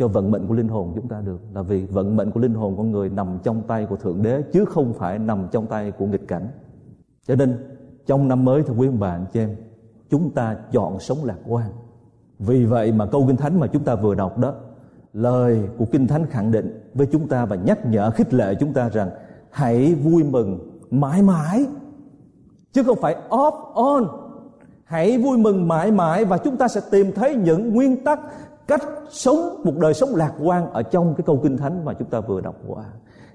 cho 0.00 0.08
vận 0.08 0.30
mệnh 0.30 0.46
của 0.46 0.54
linh 0.54 0.68
hồn 0.68 0.92
chúng 0.94 1.08
ta 1.08 1.20
được. 1.20 1.40
Là 1.54 1.62
vì 1.62 1.86
vận 1.86 2.16
mệnh 2.16 2.30
của 2.30 2.40
linh 2.40 2.54
hồn 2.54 2.76
con 2.76 2.90
người 2.90 3.08
nằm 3.08 3.38
trong 3.42 3.62
tay 3.62 3.86
của 3.86 3.96
thượng 3.96 4.22
đế, 4.22 4.42
chứ 4.52 4.64
không 4.64 4.92
phải 4.92 5.18
nằm 5.18 5.46
trong 5.52 5.66
tay 5.66 5.90
của 5.90 6.06
nghịch 6.06 6.28
cảnh. 6.28 6.48
Cho 7.26 7.34
nên, 7.34 7.56
trong 8.06 8.28
năm 8.28 8.44
mới, 8.44 8.62
thưa 8.62 8.74
quý 8.74 8.86
ông 8.86 9.00
bà, 9.00 9.10
anh 9.10 9.26
chị 9.32 9.40
em, 9.40 9.56
chúng 10.10 10.30
ta 10.30 10.56
chọn 10.72 11.00
sống 11.00 11.18
lạc 11.24 11.38
quan. 11.48 11.70
Vì 12.38 12.64
vậy 12.64 12.92
mà 12.92 13.06
câu 13.06 13.24
kinh 13.26 13.36
thánh 13.36 13.60
mà 13.60 13.66
chúng 13.66 13.84
ta 13.84 13.94
vừa 13.94 14.14
đọc 14.14 14.38
đó, 14.38 14.54
lời 15.12 15.68
của 15.78 15.84
kinh 15.92 16.06
thánh 16.06 16.26
khẳng 16.26 16.50
định 16.50 16.90
với 16.94 17.06
chúng 17.06 17.28
ta 17.28 17.44
và 17.44 17.56
nhắc 17.56 17.86
nhở, 17.86 18.10
khích 18.10 18.34
lệ 18.34 18.54
chúng 18.54 18.72
ta 18.72 18.88
rằng 18.88 19.10
hãy 19.50 19.94
vui 19.94 20.24
mừng 20.24 20.80
mãi 20.90 21.22
mãi, 21.22 21.66
chứ 22.72 22.82
không 22.82 22.98
phải 23.00 23.16
off 23.28 23.72
on. 23.74 24.04
Hãy 24.84 25.18
vui 25.18 25.38
mừng 25.38 25.68
mãi 25.68 25.90
mãi 25.90 26.24
và 26.24 26.38
chúng 26.38 26.56
ta 26.56 26.68
sẽ 26.68 26.80
tìm 26.90 27.12
thấy 27.12 27.34
những 27.34 27.74
nguyên 27.74 28.04
tắc 28.04 28.20
cách 28.70 28.88
sống, 29.10 29.60
một 29.64 29.72
đời 29.80 29.94
sống 29.94 30.14
lạc 30.14 30.32
quan 30.42 30.72
ở 30.72 30.82
trong 30.82 31.14
cái 31.14 31.24
câu 31.26 31.40
kinh 31.42 31.56
thánh 31.56 31.84
mà 31.84 31.92
chúng 31.92 32.08
ta 32.08 32.20
vừa 32.20 32.40
đọc 32.40 32.54
qua. 32.66 32.84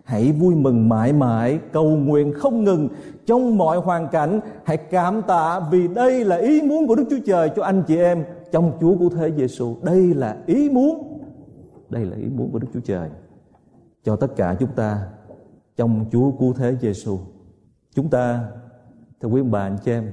Hãy 0.03 0.31
vui 0.31 0.55
mừng 0.55 0.89
mãi 0.89 1.13
mãi, 1.13 1.59
cầu 1.71 1.85
nguyện 1.85 2.33
không 2.33 2.63
ngừng. 2.63 2.89
Trong 3.25 3.57
mọi 3.57 3.77
hoàn 3.77 4.07
cảnh, 4.07 4.39
hãy 4.63 4.77
cảm 4.77 5.21
tạ 5.21 5.59
vì 5.71 5.87
đây 5.87 6.25
là 6.25 6.35
ý 6.35 6.61
muốn 6.61 6.87
của 6.87 6.95
Đức 6.95 7.03
Chúa 7.09 7.19
Trời 7.25 7.49
cho 7.55 7.63
anh 7.63 7.83
chị 7.87 7.97
em 7.97 8.25
trong 8.51 8.71
Chúa 8.81 8.97
của 8.97 9.09
thế 9.09 9.31
Giêsu 9.37 9.75
đây 9.83 10.13
là 10.13 10.37
ý 10.45 10.69
muốn, 10.69 11.19
đây 11.89 12.05
là 12.05 12.17
ý 12.17 12.27
muốn 12.35 12.51
của 12.51 12.59
Đức 12.59 12.67
Chúa 12.73 12.79
Trời 12.79 13.09
cho 14.03 14.15
tất 14.15 14.35
cả 14.35 14.55
chúng 14.59 14.71
ta 14.75 15.07
trong 15.75 16.05
Chúa 16.11 16.31
cứu 16.31 16.53
thế 16.53 16.75
Giêsu 16.81 17.19
chúng 17.95 18.09
ta, 18.09 18.39
thưa 19.21 19.29
quý 19.29 19.41
bà, 19.41 19.59
anh 19.59 19.77
chị 19.85 19.91
em 19.91 20.11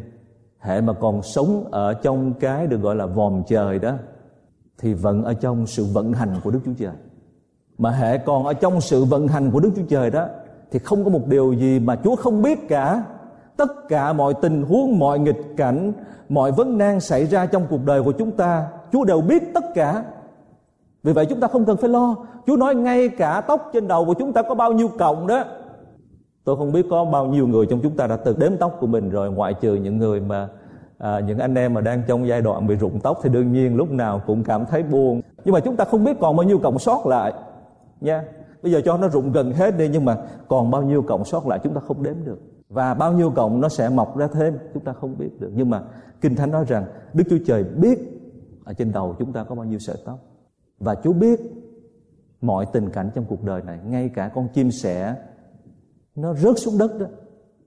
hệ 0.59 0.81
mà 0.81 0.93
còn 0.93 1.23
sống 1.23 1.69
ở 1.71 1.95
trong 1.95 2.35
cái 2.41 2.67
được 2.67 2.81
gọi 2.81 2.97
là 2.97 3.07
vòm 3.07 3.43
trời 3.47 3.79
đó 3.79 3.95
thì 4.79 4.95
vẫn 4.95 5.25
ở 5.25 5.35
trong 5.35 5.67
sự 5.67 5.85
vận 5.85 6.13
hành 6.13 6.41
của 6.45 6.51
Đức 6.51 6.61
Chúa 6.65 6.73
Trời. 6.79 6.93
Mà 7.79 7.91
hệ 7.91 8.19
còn 8.19 8.47
ở 8.47 8.53
trong 8.53 8.81
sự 8.81 9.05
vận 9.05 9.29
hành 9.29 9.51
của 9.51 9.61
Đức 9.61 9.71
Chúa 9.77 9.87
Trời 9.89 10.11
đó 10.11 10.27
thì 10.71 10.79
không 10.79 11.05
có 11.05 11.11
một 11.11 11.27
điều 11.27 11.53
gì 11.53 11.79
mà 11.79 11.97
Chúa 12.05 12.17
không 12.17 12.43
biết 12.43 12.69
cả. 12.69 13.05
Tất 13.57 13.89
cả 13.89 14.13
mọi 14.13 14.35
tình 14.43 14.63
huống, 14.63 14.99
mọi 14.99 15.19
nghịch 15.19 15.57
cảnh, 15.57 15.93
mọi 16.29 16.53
vấn 16.53 16.79
nan 16.79 17.01
xảy 17.01 17.27
ra 17.27 17.47
trong 17.47 17.67
cuộc 17.71 17.85
đời 17.85 18.03
của 18.03 18.13
chúng 18.13 18.31
ta, 18.31 18.69
Chúa 18.93 19.05
đều 19.05 19.21
biết 19.21 19.43
tất 19.55 19.65
cả. 19.75 20.05
Vì 21.03 21.13
vậy 21.13 21.27
chúng 21.27 21.41
ta 21.41 21.49
không 21.49 21.65
cần 21.65 21.77
phải 21.77 21.91
lo. 21.91 22.17
Chúa 22.47 22.57
nói 22.57 22.75
ngay 22.75 23.09
cả 23.09 23.41
tóc 23.41 23.71
trên 23.73 23.89
đầu 23.89 24.05
của 24.05 24.15
chúng 24.15 24.33
ta 24.33 24.43
có 24.43 24.55
bao 24.55 24.73
nhiêu 24.73 24.89
cọng 24.89 25.27
đó. 25.27 25.45
Tôi 26.45 26.57
không 26.57 26.73
biết 26.73 26.87
có 26.91 27.05
bao 27.05 27.27
nhiêu 27.27 27.47
người 27.47 27.67
trong 27.67 27.81
chúng 27.83 27.97
ta 27.97 28.07
đã 28.07 28.17
tự 28.17 28.37
đếm 28.39 28.57
tóc 28.57 28.77
của 28.81 28.87
mình 28.87 29.11
rồi 29.11 29.31
ngoại 29.31 29.55
trừ 29.55 29.75
những 29.75 29.99
người 29.99 30.21
mà 30.21 30.49
à, 30.99 31.21
những 31.21 31.39
anh 31.39 31.55
em 31.55 31.75
mà 31.75 31.81
đang 31.81 32.03
trong 32.07 32.29
giai 32.29 32.43
đoạn 32.43 32.67
bị 32.67 32.77
rụng 32.77 33.01
tóc 33.03 33.19
thì 33.23 33.29
đương 33.29 33.53
nhiên 33.53 33.77
lúc 33.77 33.91
nào 33.91 34.23
cũng 34.27 34.45
cảm 34.45 34.67
thấy 34.67 34.83
buồn. 34.83 35.21
Nhưng 35.45 35.53
mà 35.55 35.61
chúng 35.61 35.77
ta 35.77 35.85
không 35.85 36.05
biết 36.05 36.17
còn 36.21 36.37
bao 36.37 36.47
nhiêu 36.47 36.59
cộng 36.59 36.79
sót 36.79 37.07
lại 37.07 37.33
nha. 38.01 38.25
Bây 38.63 38.73
giờ 38.73 38.81
cho 38.85 38.97
nó 38.97 39.09
rụng 39.09 39.33
gần 39.33 39.53
hết 39.53 39.79
đi 39.79 39.89
nhưng 39.89 40.05
mà 40.05 40.17
còn 40.49 40.71
bao 40.71 40.83
nhiêu 40.83 41.03
cộng 41.03 41.25
sót 41.25 41.47
lại 41.47 41.59
chúng 41.65 41.75
ta 41.75 41.81
không 41.81 42.03
đếm 42.03 42.15
được. 42.25 42.39
Và 42.69 42.95
bao 42.95 43.13
nhiêu 43.13 43.31
cộng 43.31 43.61
nó 43.61 43.69
sẽ 43.69 43.89
mọc 43.89 44.17
ra 44.17 44.27
thêm 44.27 44.59
chúng 44.75 44.85
ta 44.85 44.93
không 44.93 45.19
biết 45.19 45.41
được. 45.41 45.51
Nhưng 45.55 45.71
mà 45.71 45.83
kinh 46.21 46.37
thánh 46.37 46.51
nói 46.51 46.65
rằng 46.69 46.85
đức 47.13 47.25
chúa 47.31 47.39
trời 47.47 47.65
biết 47.65 47.99
ở 48.65 48.73
trên 48.73 48.93
đầu 48.93 49.17
chúng 49.19 49.33
ta 49.33 49.45
có 49.45 49.55
bao 49.55 49.65
nhiêu 49.65 49.79
sợi 49.79 49.97
tóc. 50.05 50.19
Và 50.81 50.95
chúa 50.95 51.13
biết 51.13 51.41
mọi 52.41 52.67
tình 52.73 52.91
cảnh 52.91 53.11
trong 53.15 53.25
cuộc 53.25 53.45
đời 53.45 53.63
này. 53.63 53.79
Ngay 53.87 54.09
cả 54.09 54.31
con 54.35 54.49
chim 54.49 54.71
sẻ 54.71 55.15
nó 56.15 56.35
rớt 56.35 56.59
xuống 56.59 56.79
đất 56.79 56.99
đó. 56.99 57.07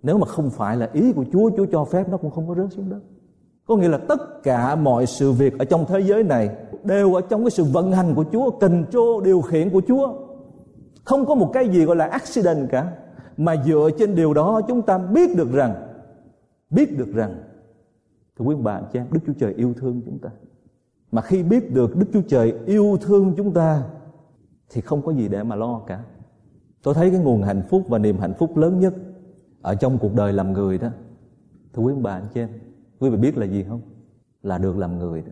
Nếu 0.04 0.18
mà 0.18 0.28
không 0.28 0.50
phải 0.50 0.78
là 0.78 0.90
ý 0.94 1.14
của 1.14 1.26
chúa 1.32 1.50
chúa 1.58 1.66
cho 1.72 1.86
phép 1.86 2.10
nó 2.10 2.18
cũng 2.18 2.32
không 2.32 2.48
có 2.48 2.56
rớt 2.56 2.74
xuống 2.74 2.90
đất 2.90 3.00
có 3.68 3.76
nghĩa 3.76 3.88
là 3.88 3.98
tất 3.98 4.44
cả 4.44 4.76
mọi 4.76 5.06
sự 5.06 5.32
việc 5.32 5.60
ở 5.60 5.66
trong 5.66 5.86
thế 5.88 6.00
giới 6.00 6.24
này 6.24 6.50
đều 6.84 7.14
ở 7.14 7.22
trong 7.22 7.44
cái 7.44 7.52
sự 7.52 7.64
vận 7.64 7.92
hành 7.92 8.16
của 8.16 8.26
Chúa, 8.32 8.50
control 8.50 9.24
điều 9.24 9.42
khiển 9.42 9.70
của 9.70 9.82
Chúa. 9.88 10.14
Không 11.04 11.26
có 11.26 11.36
một 11.36 11.52
cái 11.54 11.70
gì 11.70 11.86
gọi 11.86 11.96
là 11.96 12.06
accident 12.06 12.70
cả. 12.70 12.92
Mà 13.38 13.56
dựa 13.66 13.90
trên 14.00 14.16
điều 14.16 14.34
đó 14.34 14.62
chúng 14.68 14.82
ta 14.82 14.98
biết 14.98 15.36
được 15.38 15.52
rằng 15.52 15.76
biết 16.70 16.98
được 16.98 17.14
rằng 17.14 17.36
thưa 18.40 18.46
quý 18.46 18.56
bà 18.56 18.82
cha 18.82 19.00
em 19.00 19.08
Đức 19.12 19.20
Chúa 19.28 19.34
Trời 19.40 19.54
yêu 19.54 19.74
thương 19.74 20.02
chúng 20.06 20.20
ta. 20.20 20.30
Mà 21.12 21.22
khi 21.22 21.44
biết 21.44 21.74
được 21.74 21.96
Đức 21.96 22.06
Chúa 22.14 22.22
Trời 22.28 22.54
yêu 22.66 22.98
thương 23.02 23.34
chúng 23.38 23.54
ta 23.54 23.84
thì 24.70 24.82
không 24.82 25.02
có 25.02 25.12
gì 25.12 25.28
để 25.28 25.44
mà 25.44 25.56
lo 25.56 25.82
cả. 25.88 26.04
Tôi 26.84 26.94
thấy 26.94 27.10
cái 27.10 27.20
nguồn 27.20 27.42
hạnh 27.42 27.62
phúc 27.70 27.84
và 27.88 27.98
niềm 27.98 28.18
hạnh 28.18 28.34
phúc 28.40 28.58
lớn 28.58 28.80
nhất 28.80 28.94
ở 29.62 29.76
trong 29.76 29.98
cuộc 29.98 30.14
đời 30.14 30.34
làm 30.34 30.54
người 30.54 30.78
đó. 30.78 30.88
Thưa 31.74 31.84
quý 31.84 31.94
bà 32.02 32.12
anh 32.12 32.28
chị 32.34 32.42
em, 32.42 32.50
quý 33.00 33.10
vị 33.10 33.18
biết 33.18 33.38
là 33.38 33.46
gì 33.46 33.64
không? 33.64 33.82
Là 34.44 34.58
được 34.58 34.78
làm 34.78 35.00
người 35.00 35.24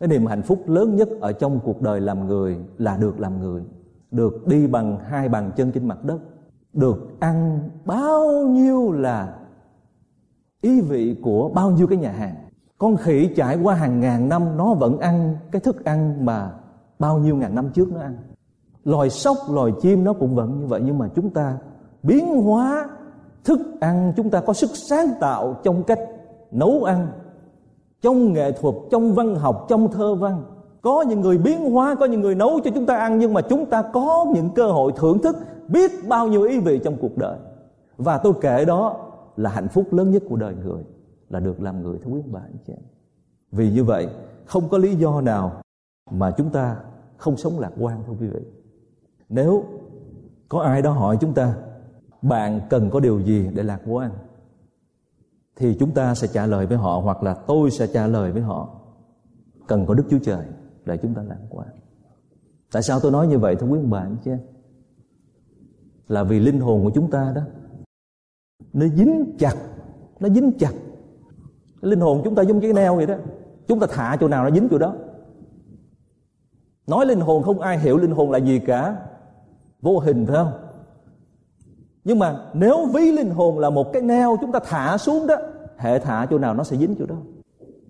cái 0.00 0.08
niềm 0.08 0.26
hạnh 0.26 0.42
phúc 0.42 0.62
lớn 0.66 0.96
nhất 0.96 1.08
ở 1.20 1.32
trong 1.32 1.60
cuộc 1.64 1.82
đời 1.82 2.00
làm 2.00 2.26
người 2.26 2.56
là 2.78 2.96
được 2.96 3.20
làm 3.20 3.40
người. 3.40 3.62
Được 4.10 4.46
đi 4.46 4.66
bằng 4.66 4.98
hai 5.04 5.28
bàn 5.28 5.50
chân 5.56 5.72
trên 5.72 5.88
mặt 5.88 6.04
đất. 6.04 6.18
Được 6.72 7.20
ăn 7.20 7.60
bao 7.84 8.46
nhiêu 8.46 8.92
là 8.92 9.38
ý 10.60 10.80
vị 10.80 11.16
của 11.22 11.48
bao 11.48 11.70
nhiêu 11.70 11.86
cái 11.86 11.98
nhà 11.98 12.12
hàng. 12.12 12.34
Con 12.78 12.96
khỉ 12.96 13.30
trải 13.36 13.58
qua 13.62 13.74
hàng 13.74 14.00
ngàn 14.00 14.28
năm, 14.28 14.56
nó 14.56 14.74
vẫn 14.74 14.98
ăn 14.98 15.36
cái 15.50 15.60
thức 15.60 15.84
ăn 15.84 16.24
mà 16.24 16.50
bao 16.98 17.18
nhiêu 17.18 17.36
ngàn 17.36 17.54
năm 17.54 17.70
trước 17.74 17.92
nó 17.92 18.00
ăn. 18.00 18.16
Loài 18.84 19.10
sóc, 19.10 19.36
loài 19.50 19.72
chim 19.80 20.04
nó 20.04 20.12
cũng 20.12 20.34
vẫn 20.34 20.60
như 20.60 20.66
vậy, 20.66 20.80
nhưng 20.84 20.98
mà 20.98 21.08
chúng 21.14 21.30
ta 21.30 21.58
biến 22.02 22.42
hóa 22.42 22.88
thức 23.44 23.60
ăn, 23.80 24.12
chúng 24.16 24.30
ta 24.30 24.40
có 24.40 24.52
sức 24.52 24.70
sáng 24.74 25.06
tạo 25.20 25.60
trong 25.64 25.82
cách 25.82 26.00
nấu 26.50 26.84
ăn, 26.84 27.08
trong 28.02 28.32
nghệ 28.32 28.52
thuật, 28.52 28.74
trong 28.90 29.14
văn 29.14 29.34
học, 29.34 29.66
trong 29.68 29.92
thơ 29.92 30.14
văn. 30.14 30.44
Có 30.80 31.02
những 31.02 31.20
người 31.20 31.38
biến 31.38 31.70
hóa, 31.70 31.94
có 31.94 32.06
những 32.06 32.20
người 32.20 32.34
nấu 32.34 32.60
cho 32.64 32.70
chúng 32.74 32.86
ta 32.86 32.96
ăn, 32.96 33.18
nhưng 33.18 33.34
mà 33.34 33.40
chúng 33.40 33.66
ta 33.66 33.82
có 33.82 34.26
những 34.34 34.50
cơ 34.50 34.70
hội 34.70 34.92
thưởng 34.96 35.18
thức 35.18 35.36
biết 35.68 35.90
bao 36.08 36.28
nhiêu 36.28 36.42
ý 36.42 36.58
vị 36.58 36.80
trong 36.84 36.96
cuộc 37.00 37.16
đời. 37.16 37.38
Và 37.96 38.18
tôi 38.18 38.32
kể 38.40 38.64
đó 38.64 38.96
là 39.36 39.50
hạnh 39.50 39.68
phúc 39.68 39.92
lớn 39.92 40.10
nhất 40.10 40.22
của 40.28 40.36
đời 40.36 40.54
người, 40.64 40.84
là 41.28 41.40
được 41.40 41.62
làm 41.62 41.82
người 41.82 41.98
thưa 41.98 42.10
quý 42.10 42.20
bà 42.26 42.40
anh 42.40 42.56
chị 42.66 42.72
em. 42.72 42.82
Vì 43.52 43.72
như 43.72 43.84
vậy, 43.84 44.08
không 44.44 44.68
có 44.68 44.78
lý 44.78 44.94
do 44.94 45.20
nào 45.20 45.52
mà 46.10 46.30
chúng 46.30 46.50
ta 46.50 46.76
không 47.16 47.36
sống 47.36 47.58
lạc 47.58 47.72
quan, 47.80 48.02
thưa 48.06 48.12
quý 48.20 48.26
vị. 48.28 48.40
Nếu 49.28 49.64
có 50.48 50.60
ai 50.60 50.82
đó 50.82 50.90
hỏi 50.90 51.18
chúng 51.20 51.34
ta, 51.34 51.54
bạn 52.22 52.60
cần 52.70 52.90
có 52.90 53.00
điều 53.00 53.20
gì 53.20 53.48
để 53.54 53.62
lạc 53.62 53.80
quan? 53.86 54.10
Thì 55.58 55.76
chúng 55.80 55.90
ta 55.90 56.14
sẽ 56.14 56.28
trả 56.32 56.46
lời 56.46 56.66
với 56.66 56.78
họ, 56.78 57.00
hoặc 57.04 57.22
là 57.22 57.34
tôi 57.34 57.70
sẽ 57.70 57.86
trả 57.86 58.06
lời 58.06 58.32
với 58.32 58.42
họ. 58.42 58.80
Cần 59.66 59.86
có 59.86 59.94
đức 59.94 60.04
chúa 60.10 60.18
trời 60.18 60.46
để 60.84 60.96
chúng 60.96 61.14
ta 61.14 61.22
lãng 61.22 61.46
qua. 61.50 61.64
Tại 62.72 62.82
sao 62.82 63.00
tôi 63.00 63.12
nói 63.12 63.26
như 63.26 63.38
vậy, 63.38 63.56
thưa 63.56 63.66
quý 63.66 63.78
ông 63.78 63.90
bà, 63.90 63.98
anh 63.98 64.16
chị 64.24 64.30
là 66.08 66.22
vì 66.22 66.40
linh 66.40 66.60
hồn 66.60 66.84
của 66.84 66.90
chúng 66.90 67.10
ta 67.10 67.32
đó, 67.34 67.42
nó 68.72 68.86
dính 68.86 69.36
chặt, 69.38 69.54
nó 70.20 70.28
dính 70.28 70.52
chặt. 70.58 70.72
Cái 71.82 71.90
linh 71.90 72.00
hồn 72.00 72.20
chúng 72.24 72.34
ta 72.34 72.42
giống 72.42 72.60
cái 72.60 72.72
neo 72.72 72.96
vậy 72.96 73.06
đó. 73.06 73.14
Chúng 73.68 73.80
ta 73.80 73.86
thả 73.90 74.16
chỗ 74.20 74.28
nào 74.28 74.44
nó 74.44 74.50
dính 74.50 74.68
chỗ 74.70 74.78
đó. 74.78 74.94
Nói 76.86 77.06
linh 77.06 77.20
hồn 77.20 77.42
không 77.42 77.60
ai 77.60 77.78
hiểu 77.78 77.96
linh 77.96 78.10
hồn 78.10 78.30
là 78.30 78.38
gì 78.38 78.58
cả. 78.58 78.96
Vô 79.80 79.98
hình, 79.98 80.26
phải 80.26 80.36
không? 80.36 80.52
Nhưng 82.04 82.18
mà 82.18 82.50
nếu 82.54 82.86
ví 82.86 83.12
linh 83.12 83.30
hồn 83.30 83.58
là 83.58 83.70
một 83.70 83.92
cái 83.92 84.02
neo 84.02 84.36
chúng 84.40 84.52
ta 84.52 84.60
thả 84.64 84.98
xuống 84.98 85.26
đó 85.26 85.36
hệ 85.78 85.98
thả 85.98 86.26
chỗ 86.30 86.38
nào 86.38 86.54
nó 86.54 86.64
sẽ 86.64 86.76
dính 86.76 86.94
chỗ 86.98 87.06
đó. 87.06 87.16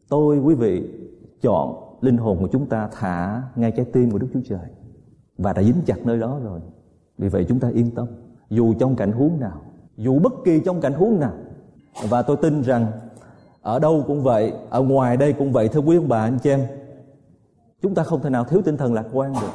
Tôi, 0.08 0.38
quý 0.38 0.54
vị, 0.54 0.88
chọn 1.40 1.88
linh 2.00 2.16
hồn 2.16 2.38
của 2.40 2.48
chúng 2.52 2.66
ta 2.66 2.88
thả 2.92 3.42
ngay 3.56 3.72
trái 3.76 3.86
tim 3.92 4.10
của 4.10 4.18
đức 4.18 4.28
chúa 4.34 4.40
trời 4.48 4.68
và 5.38 5.52
đã 5.52 5.62
dính 5.62 5.82
chặt 5.86 6.06
nơi 6.06 6.18
đó 6.18 6.40
rồi. 6.44 6.60
Vì 7.18 7.28
vậy 7.28 7.46
chúng 7.48 7.60
ta 7.60 7.68
yên 7.68 7.90
tâm, 7.94 8.06
dù 8.50 8.74
trong 8.74 8.96
cảnh 8.96 9.12
huống 9.12 9.40
nào, 9.40 9.60
dù 9.96 10.18
bất 10.18 10.32
kỳ 10.44 10.60
trong 10.60 10.80
cảnh 10.80 10.92
huống 10.92 11.20
nào. 11.20 11.32
Và 12.08 12.22
tôi 12.22 12.36
tin 12.36 12.62
rằng 12.62 12.86
ở 13.62 13.78
đâu 13.78 14.04
cũng 14.06 14.22
vậy, 14.22 14.52
ở 14.70 14.82
ngoài 14.82 15.16
đây 15.16 15.32
cũng 15.32 15.52
vậy, 15.52 15.68
thưa 15.68 15.80
quý 15.80 15.96
ông 15.96 16.08
bà, 16.08 16.22
anh 16.22 16.38
chị 16.38 16.50
em, 16.50 16.66
chúng 17.82 17.94
ta 17.94 18.02
không 18.02 18.20
thể 18.22 18.30
nào 18.30 18.44
thiếu 18.44 18.62
tinh 18.64 18.76
thần 18.76 18.94
lạc 18.94 19.06
quan 19.12 19.32
được. 19.32 19.52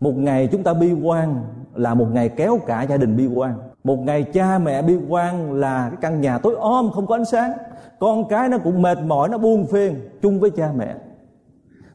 Một 0.00 0.12
ngày 0.16 0.48
chúng 0.52 0.62
ta 0.62 0.74
bi 0.74 0.92
quan 0.92 1.44
là 1.74 1.94
một 1.94 2.06
ngày 2.12 2.28
kéo 2.28 2.58
cả 2.66 2.82
gia 2.82 2.96
đình 2.96 3.16
bi 3.16 3.26
quan 3.26 3.58
một 3.84 3.96
ngày 3.96 4.22
cha 4.22 4.58
mẹ 4.58 4.82
bi 4.82 4.96
quan 5.08 5.52
là 5.52 5.88
cái 5.90 5.98
căn 6.00 6.20
nhà 6.20 6.38
tối 6.38 6.54
om, 6.60 6.90
không 6.90 7.06
có 7.06 7.16
ánh 7.16 7.24
sáng. 7.24 7.52
Con 8.00 8.28
cái 8.28 8.48
nó 8.48 8.58
cũng 8.58 8.82
mệt 8.82 8.98
mỏi, 9.06 9.28
nó 9.28 9.38
buông 9.38 9.66
phiền 9.66 9.94
chung 10.22 10.40
với 10.40 10.50
cha 10.50 10.72
mẹ. 10.76 10.94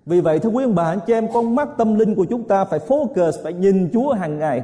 Vì 0.05 0.21
vậy, 0.21 0.39
thưa 0.39 0.49
quý 0.49 0.63
ông 0.63 0.75
bà, 0.75 0.83
anh 0.83 0.99
chị 1.07 1.13
em, 1.13 1.27
con 1.33 1.55
mắt 1.55 1.69
tâm 1.77 1.95
linh 1.95 2.15
của 2.15 2.25
chúng 2.25 2.43
ta 2.43 2.65
phải 2.65 2.79
focus, 2.87 3.31
phải 3.43 3.53
nhìn 3.53 3.89
Chúa 3.93 4.13
hàng 4.13 4.39
ngày, 4.39 4.63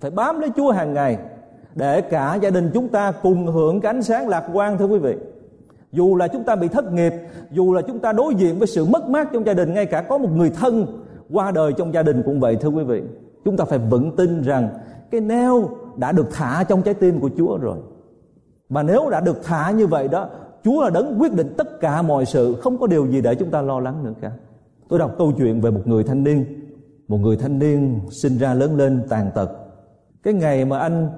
phải 0.00 0.10
bám 0.10 0.40
lấy 0.40 0.50
Chúa 0.56 0.70
hàng 0.70 0.94
ngày, 0.94 1.18
để 1.74 2.00
cả 2.00 2.38
gia 2.42 2.50
đình 2.50 2.70
chúng 2.74 2.88
ta 2.88 3.12
cùng 3.22 3.46
hưởng 3.46 3.80
cái 3.80 3.92
ánh 3.92 4.02
sáng 4.02 4.28
lạc 4.28 4.44
quan, 4.52 4.78
thưa 4.78 4.86
quý 4.86 4.98
vị. 4.98 5.14
Dù 5.92 6.16
là 6.16 6.28
chúng 6.28 6.44
ta 6.44 6.56
bị 6.56 6.68
thất 6.68 6.92
nghiệp, 6.92 7.12
dù 7.50 7.74
là 7.74 7.82
chúng 7.82 7.98
ta 7.98 8.12
đối 8.12 8.34
diện 8.34 8.58
với 8.58 8.68
sự 8.68 8.84
mất 8.84 9.08
mát 9.08 9.28
trong 9.32 9.46
gia 9.46 9.54
đình, 9.54 9.74
ngay 9.74 9.86
cả 9.86 10.02
có 10.02 10.18
một 10.18 10.30
người 10.36 10.50
thân 10.50 10.86
qua 11.30 11.50
đời 11.50 11.72
trong 11.72 11.94
gia 11.94 12.02
đình 12.02 12.22
cũng 12.26 12.40
vậy, 12.40 12.56
thưa 12.56 12.68
quý 12.68 12.84
vị. 12.84 13.02
Chúng 13.44 13.56
ta 13.56 13.64
phải 13.64 13.78
vững 13.78 14.16
tin 14.16 14.42
rằng 14.42 14.68
cái 15.10 15.20
neo 15.20 15.68
đã 15.98 16.12
được 16.12 16.26
thả 16.32 16.64
trong 16.64 16.82
trái 16.82 16.94
tim 16.94 17.20
của 17.20 17.30
Chúa 17.36 17.58
rồi. 17.58 17.78
Mà 18.68 18.82
nếu 18.82 19.10
đã 19.10 19.20
được 19.20 19.40
thả 19.44 19.70
như 19.70 19.86
vậy 19.86 20.08
đó, 20.08 20.28
Chúa 20.64 20.82
là 20.82 20.90
đấng 20.90 21.18
quyết 21.20 21.32
định 21.32 21.54
tất 21.56 21.80
cả 21.80 22.02
mọi 22.02 22.26
sự, 22.26 22.54
không 22.54 22.78
có 22.78 22.86
điều 22.86 23.06
gì 23.06 23.20
để 23.20 23.34
chúng 23.34 23.50
ta 23.50 23.62
lo 23.62 23.80
lắng 23.80 24.04
nữa 24.04 24.12
cả. 24.20 24.32
Tôi 24.88 24.98
đọc 24.98 25.14
câu 25.18 25.32
chuyện 25.38 25.60
về 25.60 25.70
một 25.70 25.80
người 25.84 26.04
thanh 26.04 26.24
niên, 26.24 26.44
một 27.08 27.18
người 27.18 27.36
thanh 27.36 27.58
niên 27.58 28.00
sinh 28.10 28.38
ra 28.38 28.54
lớn 28.54 28.76
lên 28.76 29.02
tàn 29.08 29.30
tật. 29.34 29.50
Cái 30.22 30.34
ngày 30.34 30.64
mà 30.64 30.78
anh 30.78 31.08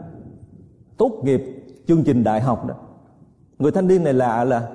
tốt 0.97 1.21
nghiệp 1.25 1.43
chương 1.89 2.03
trình 2.03 2.25
đại 2.25 2.41
học 2.41 2.67
đó, 2.67 2.75
người 3.59 3.71
thanh 3.71 3.89
niên 3.89 4.05
này 4.05 4.13
lạ 4.13 4.45
là 4.45 4.69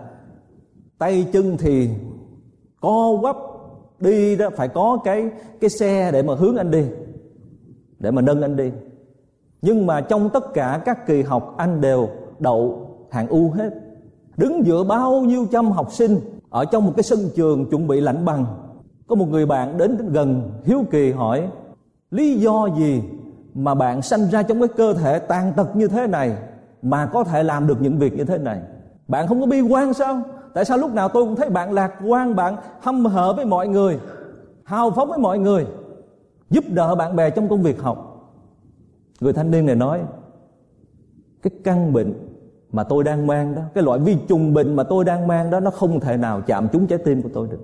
tay 0.97 1.27
chân 1.33 1.57
thì 1.57 1.89
co 2.81 3.17
quắp 3.21 3.35
đi 3.99 4.35
đó, 4.35 4.49
phải 4.55 4.67
có 4.67 4.99
cái 5.03 5.29
cái 5.61 5.69
xe 5.69 6.11
để 6.11 6.23
mà 6.23 6.35
hướng 6.35 6.55
anh 6.55 6.71
đi, 6.71 6.85
để 7.99 8.11
mà 8.11 8.21
nâng 8.21 8.41
anh 8.41 8.55
đi 8.55 8.71
nhưng 9.61 9.85
mà 9.85 10.01
trong 10.01 10.29
tất 10.29 10.53
cả 10.53 10.81
các 10.85 11.07
kỳ 11.07 11.21
học, 11.21 11.55
anh 11.57 11.81
đều 11.81 12.09
đậu 12.39 12.89
hạng 13.11 13.27
U 13.27 13.49
hết. 13.49 13.69
Đứng 14.37 14.65
giữa 14.65 14.83
bao 14.83 15.21
nhiêu 15.21 15.45
trăm 15.51 15.71
học 15.71 15.91
sinh, 15.91 16.19
ở 16.49 16.65
trong 16.65 16.85
một 16.85 16.91
cái 16.95 17.03
sân 17.03 17.19
trường 17.35 17.69
chuẩn 17.69 17.87
bị 17.87 18.01
lãnh 18.01 18.25
bằng, 18.25 18.45
có 19.07 19.15
một 19.15 19.29
người 19.29 19.45
bạn 19.45 19.77
đến 19.77 19.97
gần 20.11 20.51
hiếu 20.63 20.83
kỳ 20.91 21.11
hỏi, 21.11 21.47
lý 22.11 22.35
do 22.35 22.67
gì 22.77 23.01
mà 23.53 23.75
bạn 23.75 24.01
sanh 24.01 24.29
ra 24.31 24.43
trong 24.43 24.59
cái 24.59 24.67
cơ 24.67 24.93
thể 24.93 25.19
tàn 25.19 25.53
tật 25.55 25.75
như 25.75 25.87
thế 25.87 26.07
này 26.07 26.37
mà 26.81 27.05
có 27.05 27.23
thể 27.23 27.43
làm 27.43 27.67
được 27.67 27.81
những 27.81 27.97
việc 27.97 28.13
như 28.13 28.23
thế 28.23 28.37
này? 28.37 28.61
Bạn 29.07 29.27
không 29.27 29.39
có 29.39 29.45
bi 29.45 29.61
quan 29.61 29.93
sao? 29.93 30.21
Tại 30.53 30.65
sao 30.65 30.77
lúc 30.77 30.93
nào 30.93 31.09
tôi 31.09 31.23
cũng 31.23 31.35
thấy 31.35 31.49
bạn 31.49 31.73
lạc 31.73 31.91
quan, 32.07 32.35
bạn 32.35 32.55
hâm 32.81 33.05
hở 33.05 33.33
với 33.33 33.45
mọi 33.45 33.67
người, 33.67 33.99
hào 34.63 34.91
phóng 34.91 35.09
với 35.09 35.19
mọi 35.19 35.39
người, 35.39 35.65
giúp 36.49 36.63
đỡ 36.69 36.95
bạn 36.95 37.15
bè 37.15 37.29
trong 37.29 37.49
công 37.49 37.63
việc 37.63 37.81
học? 37.81 38.14
Người 39.21 39.33
thanh 39.33 39.51
niên 39.51 39.65
này 39.65 39.75
nói, 39.75 40.01
cái 41.41 41.51
căn 41.63 41.93
bệnh 41.93 42.13
mà 42.71 42.83
tôi 42.83 43.03
đang 43.03 43.27
mang 43.27 43.55
đó, 43.55 43.61
cái 43.73 43.83
loại 43.83 43.99
vi 43.99 44.17
trùng 44.27 44.53
bệnh 44.53 44.75
mà 44.75 44.83
tôi 44.83 45.05
đang 45.05 45.27
mang 45.27 45.49
đó, 45.49 45.59
nó 45.59 45.71
không 45.71 45.99
thể 45.99 46.17
nào 46.17 46.41
chạm 46.41 46.67
trúng 46.71 46.87
trái 46.87 46.99
tim 46.99 47.21
của 47.21 47.29
tôi 47.33 47.47
được. 47.47 47.59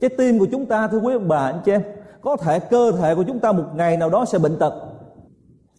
Trái 0.00 0.10
tim 0.18 0.38
của 0.38 0.46
chúng 0.52 0.66
ta, 0.66 0.88
thưa 0.88 0.98
quý 0.98 1.12
ông 1.12 1.28
bà, 1.28 1.38
anh 1.38 1.60
chị 1.64 1.72
em, 1.72 1.82
có 2.20 2.36
thể 2.36 2.58
cơ 2.58 2.92
thể 2.92 3.14
của 3.14 3.22
chúng 3.22 3.38
ta 3.38 3.52
một 3.52 3.64
ngày 3.74 3.96
nào 3.96 4.10
đó 4.10 4.24
sẽ 4.24 4.38
bệnh 4.38 4.58
tật. 4.58 4.74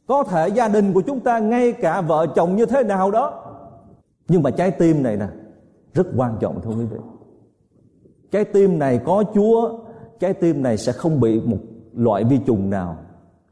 Có 0.08 0.24
thể 0.24 0.48
gia 0.48 0.68
đình 0.68 0.94
của 0.94 1.02
chúng 1.02 1.20
ta, 1.20 1.40
ngay 1.40 1.72
cả 1.72 2.02
vợ 2.02 2.28
chồng 2.36 2.56
như 2.56 2.66
thế 2.66 2.84
nào 2.84 3.12
đó. 3.12 3.44
Nhưng 4.28 4.44
mà 4.44 4.52
trái 4.52 4.72
tim 4.72 5.04
này 5.04 5.18
nè, 5.18 5.28
rất 5.94 6.08
quan 6.18 6.38
trọng, 6.40 6.62
thưa 6.62 6.72
quý 6.72 6.86
vị. 6.86 6.98
Trái 8.32 8.46
tim 8.46 8.80
này 8.80 9.00
có 9.06 9.24
chúa, 9.34 9.80
trái 10.20 10.34
tim 10.34 10.64
này 10.64 10.78
sẽ 10.78 10.92
không 10.92 11.20
bị 11.20 11.42
một 11.46 11.58
loại 11.94 12.24
vi 12.24 12.40
trùng 12.46 12.70
nào, 12.70 12.98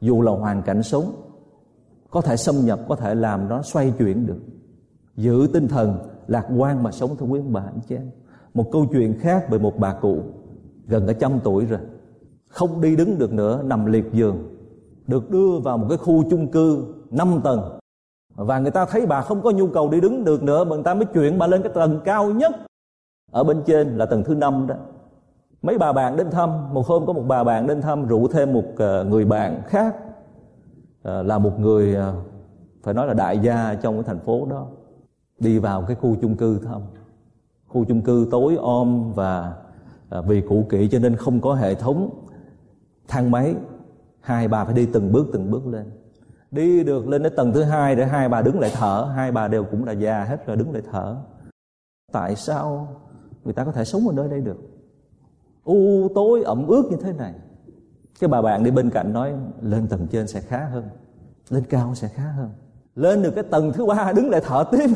dù 0.00 0.22
là 0.22 0.32
hoàn 0.32 0.62
cảnh 0.62 0.82
sống 0.82 1.04
có 2.16 2.22
thể 2.22 2.36
xâm 2.36 2.54
nhập, 2.64 2.80
có 2.88 2.96
thể 2.96 3.14
làm 3.14 3.48
nó 3.48 3.62
xoay 3.62 3.92
chuyển 3.98 4.26
được. 4.26 4.40
Giữ 5.16 5.48
tinh 5.52 5.68
thần, 5.68 5.98
lạc 6.26 6.46
quan 6.56 6.82
mà 6.82 6.92
sống 6.92 7.16
thưa 7.16 7.26
quý 7.26 7.40
ông 7.40 7.52
bà 7.52 7.60
anh 7.60 7.80
chị 7.88 7.94
em 7.94 8.10
một 8.54 8.72
câu 8.72 8.86
chuyện 8.92 9.18
khác 9.18 9.50
về 9.50 9.58
một 9.58 9.78
bà 9.78 9.94
cụ, 9.94 10.18
gần 10.86 11.06
cả 11.06 11.12
trăm 11.12 11.40
tuổi 11.44 11.66
rồi, 11.66 11.80
không 12.48 12.80
đi 12.80 12.96
đứng 12.96 13.18
được 13.18 13.32
nữa, 13.32 13.62
nằm 13.64 13.86
liệt 13.86 14.04
giường, 14.12 14.56
được 15.06 15.30
đưa 15.30 15.58
vào 15.58 15.78
một 15.78 15.86
cái 15.88 15.98
khu 15.98 16.24
chung 16.30 16.50
cư 16.50 16.94
5 17.10 17.40
tầng. 17.44 17.78
Và 18.34 18.58
người 18.58 18.70
ta 18.70 18.84
thấy 18.84 19.06
bà 19.06 19.20
không 19.20 19.42
có 19.42 19.50
nhu 19.50 19.66
cầu 19.66 19.90
đi 19.90 20.00
đứng 20.00 20.24
được 20.24 20.42
nữa, 20.42 20.64
mà 20.64 20.74
người 20.74 20.84
ta 20.84 20.94
mới 20.94 21.04
chuyển 21.04 21.38
bà 21.38 21.46
lên 21.46 21.62
cái 21.62 21.72
tầng 21.74 22.00
cao 22.04 22.30
nhất. 22.32 22.52
Ở 23.32 23.44
bên 23.44 23.62
trên 23.66 23.98
là 23.98 24.06
tầng 24.06 24.24
thứ 24.24 24.34
năm 24.34 24.66
đó. 24.66 24.74
Mấy 25.62 25.78
bà 25.78 25.92
bạn 25.92 26.16
đến 26.16 26.30
thăm, 26.30 26.74
một 26.74 26.86
hôm 26.86 27.06
có 27.06 27.12
một 27.12 27.24
bà 27.28 27.44
bạn 27.44 27.66
đến 27.66 27.80
thăm 27.80 28.06
rủ 28.06 28.28
thêm 28.28 28.52
một 28.52 28.64
ờ, 28.76 29.04
người 29.04 29.24
bạn 29.24 29.62
khác. 29.66 29.96
Ờ, 31.06 31.22
là 31.22 31.38
một 31.38 31.58
người 31.60 31.94
ờ, 31.94 32.14
phải 32.82 32.94
nói 32.94 33.06
là 33.06 33.14
đại 33.14 33.38
gia 33.38 33.74
trong 33.74 33.94
cái 33.94 34.02
thành 34.06 34.18
phố 34.18 34.46
đó. 34.50 34.66
Đi 35.38 35.58
vào 35.58 35.82
cái 35.82 35.96
khu 35.96 36.16
chung 36.22 36.36
cư 36.36 36.58
thăm. 36.58 36.82
Khu 37.66 37.84
chung 37.84 38.02
cư 38.02 38.28
tối 38.30 38.56
om 38.62 39.12
và 39.12 39.54
ờ, 40.08 40.22
vì 40.22 40.40
cũ 40.40 40.66
kỹ 40.68 40.88
cho 40.88 40.98
nên 40.98 41.16
không 41.16 41.40
có 41.40 41.54
hệ 41.54 41.74
thống 41.74 42.10
thang 43.08 43.30
máy. 43.30 43.54
Hai 44.20 44.48
bà 44.48 44.64
phải 44.64 44.74
đi 44.74 44.86
từng 44.92 45.12
bước 45.12 45.26
từng 45.32 45.50
bước 45.50 45.66
lên. 45.66 45.90
Đi 46.50 46.84
được 46.84 47.08
lên 47.08 47.22
đến 47.22 47.32
tầng 47.36 47.52
thứ 47.52 47.62
hai 47.62 47.96
để 47.96 48.06
hai 48.06 48.28
bà 48.28 48.42
đứng 48.42 48.60
lại 48.60 48.70
thở. 48.74 49.12
Hai 49.16 49.32
bà 49.32 49.48
đều 49.48 49.64
cũng 49.64 49.84
là 49.84 49.92
già 49.92 50.24
hết 50.24 50.46
rồi, 50.46 50.56
đứng 50.56 50.72
lại 50.72 50.82
thở. 50.90 51.16
Tại 52.12 52.36
sao 52.36 52.88
người 53.44 53.54
ta 53.54 53.64
có 53.64 53.72
thể 53.72 53.84
sống 53.84 54.08
ở 54.08 54.14
nơi 54.14 54.28
đây 54.28 54.40
được? 54.40 54.58
U 55.64 56.08
tối 56.14 56.42
ẩm 56.42 56.66
ướt 56.66 56.84
như 56.90 56.96
thế 56.96 57.12
này 57.12 57.34
cái 58.20 58.28
bà 58.28 58.42
bạn 58.42 58.64
đi 58.64 58.70
bên 58.70 58.90
cạnh 58.90 59.12
nói, 59.12 59.32
lên 59.62 59.88
tầng 59.88 60.06
trên 60.10 60.28
sẽ 60.28 60.40
khá 60.40 60.64
hơn, 60.72 60.84
lên 61.50 61.64
cao 61.70 61.94
sẽ 61.94 62.08
khá 62.08 62.22
hơn. 62.36 62.50
Lên 62.94 63.22
được 63.22 63.30
cái 63.34 63.44
tầng 63.50 63.72
thứ 63.72 63.86
ba, 63.86 64.12
đứng 64.12 64.30
lại 64.30 64.40
thở 64.44 64.64
tiếp. 64.70 64.90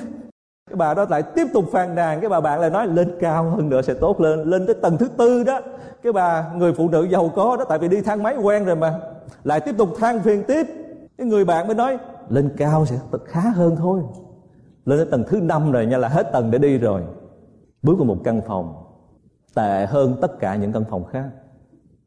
Cái 0.70 0.76
bà 0.76 0.94
đó 0.94 1.06
lại 1.10 1.22
tiếp 1.22 1.46
tục 1.52 1.64
phàn 1.72 1.94
nàn, 1.94 2.20
cái 2.20 2.30
bà 2.30 2.40
bạn 2.40 2.60
lại 2.60 2.70
nói, 2.70 2.86
lên 2.86 3.16
cao 3.20 3.50
hơn 3.50 3.68
nữa 3.68 3.82
sẽ 3.82 3.94
tốt 3.94 4.20
lên 4.20 4.42
lên 4.42 4.66
tới 4.66 4.74
tầng 4.82 4.98
thứ 4.98 5.08
tư 5.08 5.44
đó. 5.44 5.60
Cái 6.02 6.12
bà 6.12 6.52
người 6.54 6.72
phụ 6.72 6.88
nữ 6.88 7.04
giàu 7.04 7.30
có 7.36 7.56
đó, 7.56 7.64
tại 7.68 7.78
vì 7.78 7.88
đi 7.88 8.00
thang 8.00 8.22
máy 8.22 8.36
quen 8.36 8.64
rồi 8.64 8.76
mà, 8.76 9.00
lại 9.44 9.60
tiếp 9.60 9.74
tục 9.78 9.88
than 9.98 10.20
phiền 10.20 10.44
tiếp. 10.48 10.66
Cái 11.18 11.26
người 11.26 11.44
bạn 11.44 11.66
mới 11.66 11.76
nói, 11.76 11.98
lên 12.28 12.54
cao 12.56 12.86
sẽ 12.86 12.96
khá 13.24 13.40
hơn 13.40 13.76
thôi, 13.76 14.02
lên 14.84 14.98
tới 14.98 15.06
tầng 15.10 15.24
thứ 15.28 15.40
năm 15.40 15.72
rồi 15.72 15.86
nha, 15.86 15.98
là 15.98 16.08
hết 16.08 16.32
tầng 16.32 16.50
để 16.50 16.58
đi 16.58 16.78
rồi. 16.78 17.02
Bước 17.82 17.94
vào 17.98 18.04
một 18.04 18.18
căn 18.24 18.40
phòng, 18.46 18.84
tệ 19.54 19.86
hơn 19.86 20.16
tất 20.20 20.38
cả 20.38 20.56
những 20.56 20.72
căn 20.72 20.84
phòng 20.90 21.04
khác 21.04 21.24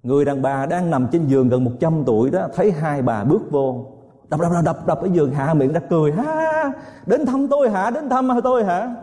người 0.03 0.25
đàn 0.25 0.41
bà 0.41 0.65
đang 0.65 0.91
nằm 0.91 1.07
trên 1.11 1.27
giường 1.27 1.49
gần 1.49 1.63
100 1.63 2.03
tuổi 2.05 2.31
đó 2.31 2.47
thấy 2.55 2.71
hai 2.71 3.01
bà 3.01 3.23
bước 3.23 3.41
vô. 3.51 3.85
Đập 4.29 4.39
đập 4.39 4.51
đập 4.51 4.63
đập 4.65 4.87
đập 4.87 4.99
ở 5.01 5.07
giường 5.13 5.31
hạ 5.31 5.53
miệng 5.53 5.73
ra 5.73 5.79
cười. 5.89 6.11
Ha 6.11 6.71
đến 7.05 7.25
thăm 7.25 7.47
tôi 7.47 7.69
hả? 7.69 7.89
Đến 7.89 8.09
thăm 8.09 8.29
tôi 8.43 8.63
hả? 8.63 8.95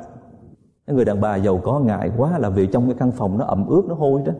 Người 0.86 1.04
đàn 1.04 1.20
bà 1.20 1.36
giàu 1.36 1.60
có 1.64 1.80
ngại 1.80 2.10
quá 2.16 2.38
là 2.38 2.50
vì 2.50 2.66
trong 2.66 2.86
cái 2.86 2.94
căn 2.98 3.12
phòng 3.12 3.38
nó 3.38 3.44
ẩm 3.44 3.66
ướt 3.66 3.82
nó 3.88 3.94
hôi 3.94 4.22
đó. 4.26 4.32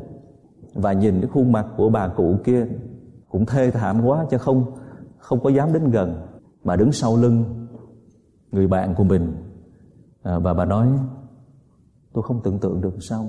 Và 0.74 0.92
nhìn 0.92 1.20
cái 1.20 1.30
khuôn 1.30 1.52
mặt 1.52 1.66
của 1.76 1.88
bà 1.88 2.08
cụ 2.08 2.36
kia 2.44 2.66
cũng 3.28 3.46
thê 3.46 3.70
thảm 3.70 4.04
quá 4.04 4.26
chứ 4.30 4.38
không 4.38 4.64
không 5.18 5.40
có 5.40 5.50
dám 5.50 5.72
đến 5.72 5.90
gần. 5.90 6.26
Mà 6.64 6.76
đứng 6.76 6.92
sau 6.92 7.16
lưng 7.16 7.66
người 8.52 8.66
bạn 8.66 8.94
của 8.94 9.04
mình. 9.04 9.32
À, 10.22 10.38
và 10.38 10.54
bà 10.54 10.64
nói 10.64 10.88
tôi 12.12 12.22
không 12.22 12.40
tưởng 12.44 12.58
tượng 12.58 12.80
được 12.80 12.94
sao 13.00 13.28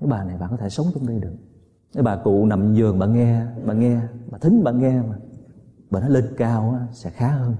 cái 0.00 0.08
bà 0.10 0.24
này 0.24 0.36
bà 0.40 0.48
có 0.50 0.56
thể 0.56 0.68
sống 0.68 0.86
trong 0.94 1.06
đây 1.06 1.18
được 1.18 1.36
cái 1.94 2.02
bà 2.02 2.16
cụ 2.16 2.46
nằm 2.46 2.74
giường 2.74 2.98
bà 2.98 3.06
nghe 3.06 3.42
bà 3.64 3.74
nghe, 3.74 4.00
bà 4.30 4.38
thính 4.38 4.64
bà 4.64 4.72
nghe 4.72 5.00
mà. 5.08 5.16
Bà 5.90 6.00
nó 6.00 6.08
lên 6.08 6.24
cao 6.36 6.78
sẽ 6.92 7.10
khá 7.10 7.28
hơn. 7.28 7.56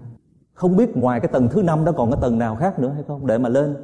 Không 0.55 0.77
biết 0.77 0.97
ngoài 0.97 1.21
cái 1.21 1.29
tầng 1.29 1.49
thứ 1.49 1.63
năm 1.63 1.85
đó 1.85 1.93
còn 1.93 2.11
cái 2.11 2.21
tầng 2.23 2.39
nào 2.39 2.57
khác 2.57 2.79
nữa 2.79 2.91
hay 2.95 3.03
không? 3.09 3.27
Để 3.27 3.39
mà 3.39 3.49
lên. 3.49 3.77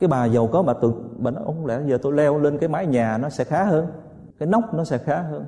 Cái 0.00 0.08
bà 0.08 0.24
giàu 0.24 0.46
có, 0.46 0.62
bà 0.62 0.74
tự 0.82 0.92
bà 1.18 1.30
nói, 1.30 1.44
ông 1.46 1.66
lẽ 1.66 1.80
giờ 1.86 1.98
tôi 2.02 2.12
leo 2.12 2.38
lên 2.38 2.58
cái 2.58 2.68
mái 2.68 2.86
nhà 2.86 3.18
nó 3.18 3.28
sẽ 3.28 3.44
khá 3.44 3.64
hơn, 3.64 3.86
cái 4.38 4.48
nóc 4.48 4.74
nó 4.74 4.84
sẽ 4.84 4.98
khá 4.98 5.22
hơn. 5.22 5.44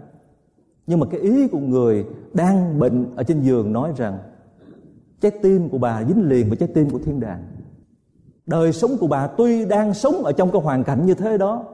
Nhưng 0.86 1.00
mà 1.00 1.06
cái 1.10 1.20
ý 1.20 1.48
của 1.48 1.58
người 1.58 2.04
đang 2.34 2.78
bệnh 2.78 3.16
ở 3.16 3.22
trên 3.22 3.40
giường 3.40 3.72
nói 3.72 3.92
rằng, 3.96 4.18
trái 5.20 5.32
tim 5.42 5.68
của 5.68 5.78
bà 5.78 6.04
dính 6.04 6.28
liền 6.28 6.48
với 6.48 6.56
trái 6.56 6.68
tim 6.74 6.90
của 6.90 6.98
thiên 7.04 7.20
đàng. 7.20 7.42
Đời 8.46 8.72
sống 8.72 8.90
của 9.00 9.06
bà 9.06 9.26
tuy 9.26 9.64
đang 9.64 9.94
sống 9.94 10.14
ở 10.14 10.32
trong 10.32 10.50
cái 10.50 10.62
hoàn 10.62 10.84
cảnh 10.84 11.06
như 11.06 11.14
thế 11.14 11.38
đó, 11.38 11.64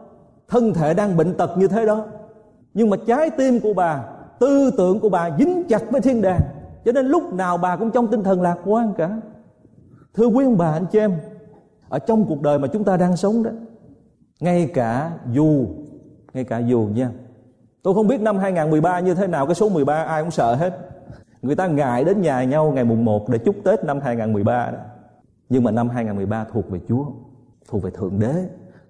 thân 0.49 0.75
thể 0.75 0.94
đang 0.94 1.16
bệnh 1.16 1.35
tật 1.35 1.59
như 1.59 1.68
thế 1.68 1.87
đó 1.87 2.07
nhưng 2.75 2.91
mà 2.91 2.97
trái 3.07 3.31
tim 3.31 3.61
của 3.61 3.75
bà, 3.75 4.05
tư 4.39 4.71
tưởng 4.79 5.01
của 5.01 5.09
bà 5.09 5.31
dính 5.39 5.65
chặt 5.69 5.83
với 5.91 6.01
thiên 6.01 6.23
đàng. 6.23 6.41
Cho 6.85 6.93
nên 6.93 7.07
lúc 7.07 7.33
nào 7.33 7.59
bà 7.59 7.77
cũng 7.77 7.91
trong 7.91 8.09
tinh 8.09 8.23
thần 8.23 8.43
lạc 8.43 8.59
quan 8.65 8.93
cả. 8.97 9.21
Thưa 10.15 10.27
quý 10.27 10.45
ông 10.45 10.59
bà, 10.59 10.73
anh 10.73 10.87
chị 10.93 10.99
em, 10.99 11.13
ở 11.89 11.99
trong 11.99 12.25
cuộc 12.25 12.43
đời 12.43 12.59
mà 12.59 12.69
chúng 12.69 12.85
ta 12.85 12.97
đang 12.97 13.17
sống 13.17 13.43
đó, 13.43 13.51
ngay 14.41 14.71
cả 14.75 15.11
dù, 15.33 15.67
ngay 16.33 16.45
cả 16.45 16.59
dù 16.59 16.89
nha, 16.95 17.11
tôi 17.83 17.95
không 17.95 18.09
biết 18.09 18.21
năm 18.21 18.39
2013 18.39 19.01
như 19.01 19.15
thế 19.15 19.27
nào, 19.27 19.47
cái 19.47 19.55
số 19.55 19.69
13 19.69 20.05
ai 20.05 20.23
cũng 20.23 20.31
sợ 20.31 20.55
hết. 20.55 20.79
Người 21.43 21.57
ta 21.57 21.67
ngại 21.67 22.05
đến 22.05 22.21
nhà 22.21 22.45
nhau 22.45 22.73
ngày 22.73 22.85
mùng 22.85 23.05
1 23.05 23.29
để 23.29 23.39
chúc 23.39 23.57
Tết 23.65 23.85
năm 23.85 24.01
2013 24.01 24.71
đó. 24.71 24.79
Nhưng 25.49 25.65
mà 25.65 25.71
năm 25.71 25.89
2013 25.89 26.45
thuộc 26.53 26.71
về 26.71 26.81
Chúa, 26.89 27.05
thuộc 27.69 27.83
về 27.83 27.91
Thượng 27.91 28.19
Đế. 28.19 28.35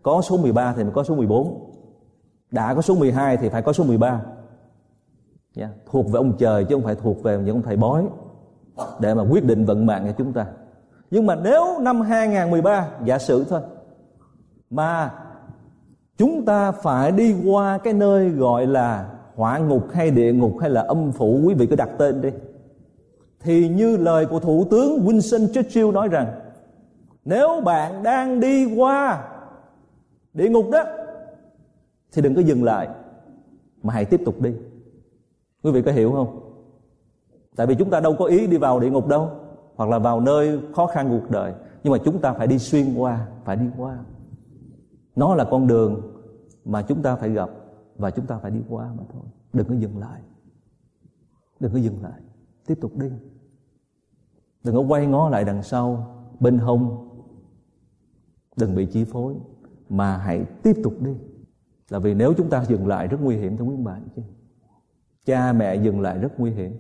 Có 0.03 0.23
số 0.23 0.37
13 0.37 0.73
thì 0.77 0.83
mới 0.85 0.93
có 0.93 1.05
số 1.05 1.15
14 1.15 1.70
đã 2.51 2.75
có 2.75 2.83
số 2.83 2.95
12 2.95 3.37
thì 3.37 3.49
phải 3.49 3.63
có 3.63 3.73
số 3.73 3.85
13 3.85 4.09
yeah. 4.09 4.21
Dạ. 5.55 5.69
Thuộc 5.87 6.07
về 6.07 6.19
ông 6.19 6.37
trời 6.39 6.65
chứ 6.65 6.75
không 6.75 6.85
phải 6.85 6.95
thuộc 6.95 7.23
về 7.23 7.39
những 7.39 7.57
ông 7.57 7.63
thầy 7.63 7.77
bói. 7.77 8.05
Để 9.01 9.15
mà 9.15 9.23
quyết 9.31 9.45
định 9.45 9.65
vận 9.65 9.87
mạng 9.87 10.03
cho 10.07 10.13
chúng 10.19 10.33
ta. 10.33 10.47
Nhưng 11.11 11.27
mà 11.27 11.35
nếu 11.35 11.79
năm 11.81 12.01
2013 12.01 12.89
giả 13.05 13.19
sử 13.19 13.45
thôi, 13.45 13.61
mà 14.71 15.13
chúng 16.17 16.45
ta 16.45 16.73
phải 16.73 17.13
đi 17.13 17.35
qua 17.47 17.79
cái 17.79 17.93
nơi 17.93 18.31
gọi 18.31 18.67
là 18.67 19.11
hỏa 19.35 19.59
ngục 19.59 19.87
hay 19.93 20.11
địa 20.11 20.33
ngục 20.33 20.53
hay 20.61 20.71
là 20.71 20.81
âm 20.81 21.13
phủ, 21.13 21.41
quý 21.45 21.55
vị 21.55 21.67
cứ 21.67 21.77
đặt 21.77 21.89
tên 21.99 22.21
đi. 22.21 22.31
Thì 23.41 23.69
như 23.69 23.97
lời 23.97 24.27
của 24.27 24.41
thủ 24.41 24.67
tướng 24.71 25.07
Winston 25.07 25.53
Churchill 25.53 25.93
nói 25.93 26.09
rằng, 26.09 26.27
nếu 27.25 27.61
bạn 27.65 28.03
đang 28.03 28.41
đi 28.41 28.75
qua 28.77 29.25
địa 30.35 30.49
ngục 30.49 30.67
đó 30.73 30.85
thì 32.13 32.23
đừng 32.23 32.35
có 32.35 32.41
dừng 32.41 32.65
lại, 32.65 32.89
mà 33.83 33.95
hãy 33.95 34.05
tiếp 34.05 34.21
tục 34.25 34.41
đi. 34.41 34.55
Quý 35.63 35.71
vị 35.71 35.83
có 35.83 35.93
hiểu 35.93 36.13
không? 36.13 36.53
Tại 37.57 37.67
vì 37.67 37.75
chúng 37.75 37.91
ta 37.91 38.01
đâu 38.01 38.17
có 38.19 38.25
ý 38.25 38.47
đi 38.47 38.57
vào 38.57 38.81
địa 38.81 38.91
ngục 38.91 39.07
đâu, 39.07 39.31
hoặc 39.75 39.91
là 39.91 39.99
vào 39.99 40.21
nơi 40.21 40.61
khó 40.75 40.87
khăn 40.87 41.09
cuộc 41.09 41.31
đời. 41.31 41.55
Nhưng 41.85 41.93
mà 41.93 41.99
chúng 42.05 42.21
ta 42.21 42.33
phải 42.33 42.47
đi 42.47 42.59
xuyên 42.59 42.95
qua, 42.95 43.29
phải 43.45 43.57
đi 43.57 43.67
qua. 43.77 43.99
Nó 45.17 45.35
là 45.35 45.45
con 45.51 45.67
đường 45.67 46.03
mà 46.65 46.83
chúng 46.83 47.03
ta 47.03 47.17
phải 47.17 47.31
gặp 47.31 47.51
và 47.97 48.11
chúng 48.11 48.27
ta 48.27 48.39
phải 48.39 48.51
đi 48.51 48.61
qua 48.69 48.93
mà 48.99 49.05
thôi. 49.13 49.23
Đừng 49.53 49.67
có 49.67 49.75
dừng 49.75 49.99
lại. 49.99 50.21
Đừng 51.61 51.73
có 51.73 51.79
dừng 51.79 52.03
lại. 52.03 52.21
Tiếp 52.67 52.79
tục 52.81 52.97
đi. 52.97 53.09
Đừng 54.65 54.75
có 54.75 54.81
quay 54.81 55.07
ngó 55.07 55.29
lại 55.29 55.45
đằng 55.45 55.63
sau, 55.63 56.17
bên 56.41 56.59
hông. 56.59 57.09
Đừng 58.57 58.75
bị 58.75 58.87
chi 58.87 59.05
phối, 59.05 59.35
mà 59.89 60.17
hãy 60.17 60.45
tiếp 60.63 60.77
tục 60.85 60.95
đi 61.01 61.13
là 61.91 61.99
vì 61.99 62.15
nếu 62.15 62.35
chúng 62.37 62.51
ta 62.51 62.65
dừng 62.65 62.87
lại 62.87 63.09
rất 63.09 63.19
nguy 63.23 63.37
hiểm 63.37 63.57
thưa 63.57 63.65
quý 63.65 63.77
bạn 63.77 64.09
chứ. 64.17 64.23
Cha 65.27 65.53
mẹ 65.53 65.75
dừng 65.75 66.01
lại 66.01 66.19
rất 66.19 66.41
nguy 66.41 66.51
hiểm. 66.51 66.73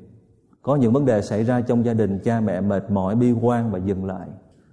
Có 0.62 0.76
những 0.76 0.92
vấn 0.92 1.04
đề 1.04 1.22
xảy 1.22 1.44
ra 1.44 1.60
trong 1.60 1.84
gia 1.84 1.94
đình 1.94 2.18
cha 2.24 2.40
mẹ 2.40 2.60
mệt 2.60 2.90
mỏi 2.90 3.16
bi 3.16 3.32
quan 3.32 3.70
và 3.70 3.78
dừng 3.78 4.04
lại 4.04 4.28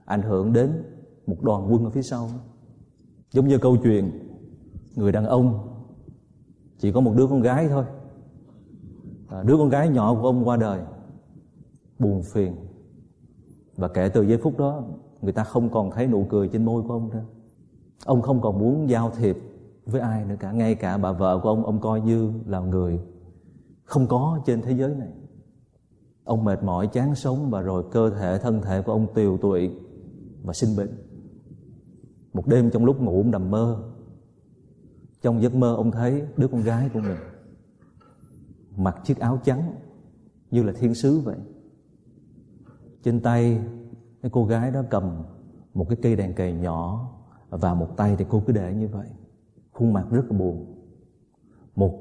ảnh 0.06 0.22
hưởng 0.22 0.54
đến 0.54 0.84
một 1.28 1.42
đoàn 1.42 1.68
quân 1.72 1.84
ở 1.84 1.90
phía 1.90 2.02
sau. 2.02 2.30
Giống 3.32 3.48
như 3.48 3.58
câu 3.58 3.78
chuyện 3.84 4.12
người 4.96 5.12
đàn 5.12 5.26
ông 5.26 5.68
chỉ 6.78 6.92
có 6.92 7.00
một 7.02 7.14
đứa 7.18 7.28
con 7.28 7.42
gái 7.42 7.68
thôi. 7.68 7.86
À, 9.30 9.44
đứa 9.44 9.58
con 9.58 9.70
gái 9.70 9.90
nhỏ 9.90 10.16
của 10.22 10.28
ông 10.28 10.48
qua 10.48 10.58
đời 10.58 10.82
buồn 12.00 12.24
phiền. 12.24 12.56
Và 13.76 13.88
kể 13.88 14.10
từ 14.10 14.22
giây 14.22 14.38
phút 14.38 14.58
đó 14.58 14.84
người 15.22 15.34
ta 15.34 15.44
không 15.44 15.70
còn 15.70 15.92
thấy 15.92 16.08
nụ 16.08 16.26
cười 16.30 16.48
trên 16.48 16.66
môi 16.66 16.84
của 16.84 16.94
ông 16.94 17.10
nữa. 17.10 17.24
Ông 18.06 18.22
không 18.22 18.42
còn 18.42 18.60
muốn 18.60 18.90
giao 18.90 19.12
thiệp 19.18 19.38
với 19.88 20.02
ai 20.02 20.26
nữa 20.26 20.36
cả. 20.40 20.52
Ngay 20.52 20.76
cả 20.76 20.98
bà 20.98 21.12
vợ 21.12 21.40
của 21.44 21.50
ông 21.50 21.66
ông 21.66 21.82
coi 21.82 22.02
như 22.02 22.34
là 22.46 22.60
người 22.60 23.00
không 23.84 24.08
có 24.08 24.40
trên 24.46 24.62
thế 24.62 24.72
giới 24.72 24.96
này. 24.96 25.10
Ông 26.24 26.44
mệt 26.44 26.64
mỏi, 26.64 26.88
chán 26.88 27.16
sống 27.16 27.50
và 27.50 27.62
rồi 27.62 27.84
cơ 27.92 28.10
thể, 28.10 28.38
thân 28.38 28.62
thể 28.62 28.82
của 28.82 28.92
ông 28.92 29.08
tiều 29.14 29.38
tụy 29.38 29.72
và 30.44 30.54
sinh 30.54 30.76
bệnh. 30.78 30.90
Một 32.34 32.48
đêm 32.48 32.72
trong 32.72 32.86
lúc 32.86 33.02
ngủ 33.02 33.18
ông 33.18 33.32
nằm 33.32 33.52
mơ. 33.52 33.84
Trong 35.22 35.42
giấc 35.42 35.56
mơ 35.56 35.76
ông 35.76 35.92
thấy 35.92 36.24
đứa 36.38 36.48
con 36.48 36.62
gái 36.62 36.90
của 36.94 37.00
mình 37.00 37.18
mặc 38.78 38.96
chiếc 39.04 39.20
áo 39.20 39.40
trắng 39.44 39.76
như 40.52 40.64
là 40.64 40.74
thiên 40.74 40.96
sứ 40.96 41.20
vậy. 41.20 41.38
Trên 43.04 43.20
tay, 43.20 43.62
cái 44.22 44.32
cô 44.34 44.46
gái 44.46 44.72
đó 44.72 44.84
cầm 44.90 45.24
một 45.74 45.90
cái 45.90 45.98
cây 46.02 46.16
đèn 46.16 46.34
cầy 46.34 46.54
nhỏ 46.54 47.12
và 47.50 47.74
một 47.74 47.98
tay 47.98 48.16
thì 48.18 48.26
cô 48.30 48.44
cứ 48.48 48.54
để 48.54 48.74
như 48.74 48.88
vậy 48.88 49.08
khuôn 49.78 49.94
mặt 49.94 50.06
rất 50.12 50.32
là 50.32 50.38
buồn. 50.38 50.66
Một 51.76 52.00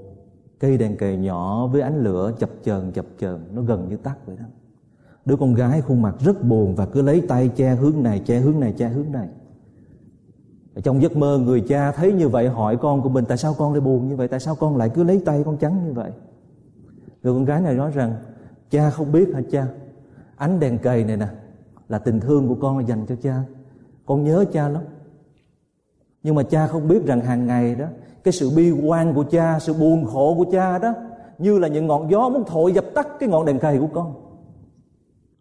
cây 0.58 0.78
đèn 0.78 0.96
cầy 0.96 1.16
nhỏ 1.16 1.66
với 1.66 1.80
ánh 1.80 2.04
lửa 2.04 2.32
chập 2.38 2.50
chờn 2.62 2.92
chập 2.92 3.06
chờn, 3.18 3.40
nó 3.52 3.62
gần 3.62 3.88
như 3.88 3.96
tắt 3.96 4.16
vậy 4.26 4.36
đó. 4.36 4.44
Đứa 5.24 5.36
con 5.36 5.54
gái 5.54 5.80
khuôn 5.80 6.02
mặt 6.02 6.14
rất 6.20 6.44
buồn 6.44 6.74
và 6.74 6.86
cứ 6.86 7.02
lấy 7.02 7.22
tay 7.28 7.48
che 7.48 7.74
hướng 7.74 8.02
này, 8.02 8.22
che 8.26 8.38
hướng 8.38 8.60
này, 8.60 8.72
che 8.72 8.88
hướng 8.88 9.12
này. 9.12 9.28
Trong 10.82 11.02
giấc 11.02 11.16
mơ, 11.16 11.38
người 11.38 11.60
cha 11.60 11.92
thấy 11.92 12.12
như 12.12 12.28
vậy, 12.28 12.48
hỏi 12.48 12.76
con 12.76 13.02
của 13.02 13.08
mình, 13.08 13.24
tại 13.28 13.38
sao 13.38 13.54
con 13.58 13.72
lại 13.72 13.80
buồn 13.80 14.08
như 14.08 14.16
vậy? 14.16 14.28
Tại 14.28 14.40
sao 14.40 14.54
con 14.54 14.76
lại 14.76 14.90
cứ 14.94 15.04
lấy 15.04 15.22
tay 15.24 15.42
con 15.44 15.56
trắng 15.56 15.86
như 15.86 15.92
vậy? 15.92 16.10
Người 17.22 17.32
con 17.34 17.44
gái 17.44 17.60
này 17.60 17.74
nói 17.74 17.90
rằng, 17.90 18.14
cha 18.70 18.90
không 18.90 19.12
biết 19.12 19.34
hả 19.34 19.40
cha? 19.50 19.68
Ánh 20.36 20.60
đèn 20.60 20.78
cầy 20.78 21.04
này 21.04 21.16
nè, 21.16 21.28
là 21.88 21.98
tình 21.98 22.20
thương 22.20 22.48
của 22.48 22.56
con 22.60 22.78
là 22.78 22.84
dành 22.84 23.06
cho 23.06 23.16
cha. 23.22 23.42
Con 24.06 24.24
nhớ 24.24 24.44
cha 24.52 24.68
lắm 24.68 24.82
nhưng 26.26 26.34
mà 26.34 26.42
cha 26.42 26.66
không 26.66 26.88
biết 26.88 27.06
rằng 27.06 27.20
hàng 27.20 27.46
ngày 27.46 27.74
đó, 27.74 27.84
cái 28.24 28.32
sự 28.32 28.50
bi 28.56 28.70
quan 28.70 29.14
của 29.14 29.24
cha, 29.30 29.58
sự 29.60 29.72
buồn 29.72 30.04
khổ 30.04 30.34
của 30.38 30.44
cha 30.52 30.78
đó, 30.78 30.94
như 31.38 31.58
là 31.58 31.68
những 31.68 31.86
ngọn 31.86 32.10
gió 32.10 32.28
muốn 32.28 32.44
thổi 32.44 32.72
dập 32.72 32.84
tắt 32.94 33.08
cái 33.20 33.28
ngọn 33.28 33.46
đèn 33.46 33.58
cày 33.58 33.78
của 33.78 33.86
con. 33.94 34.14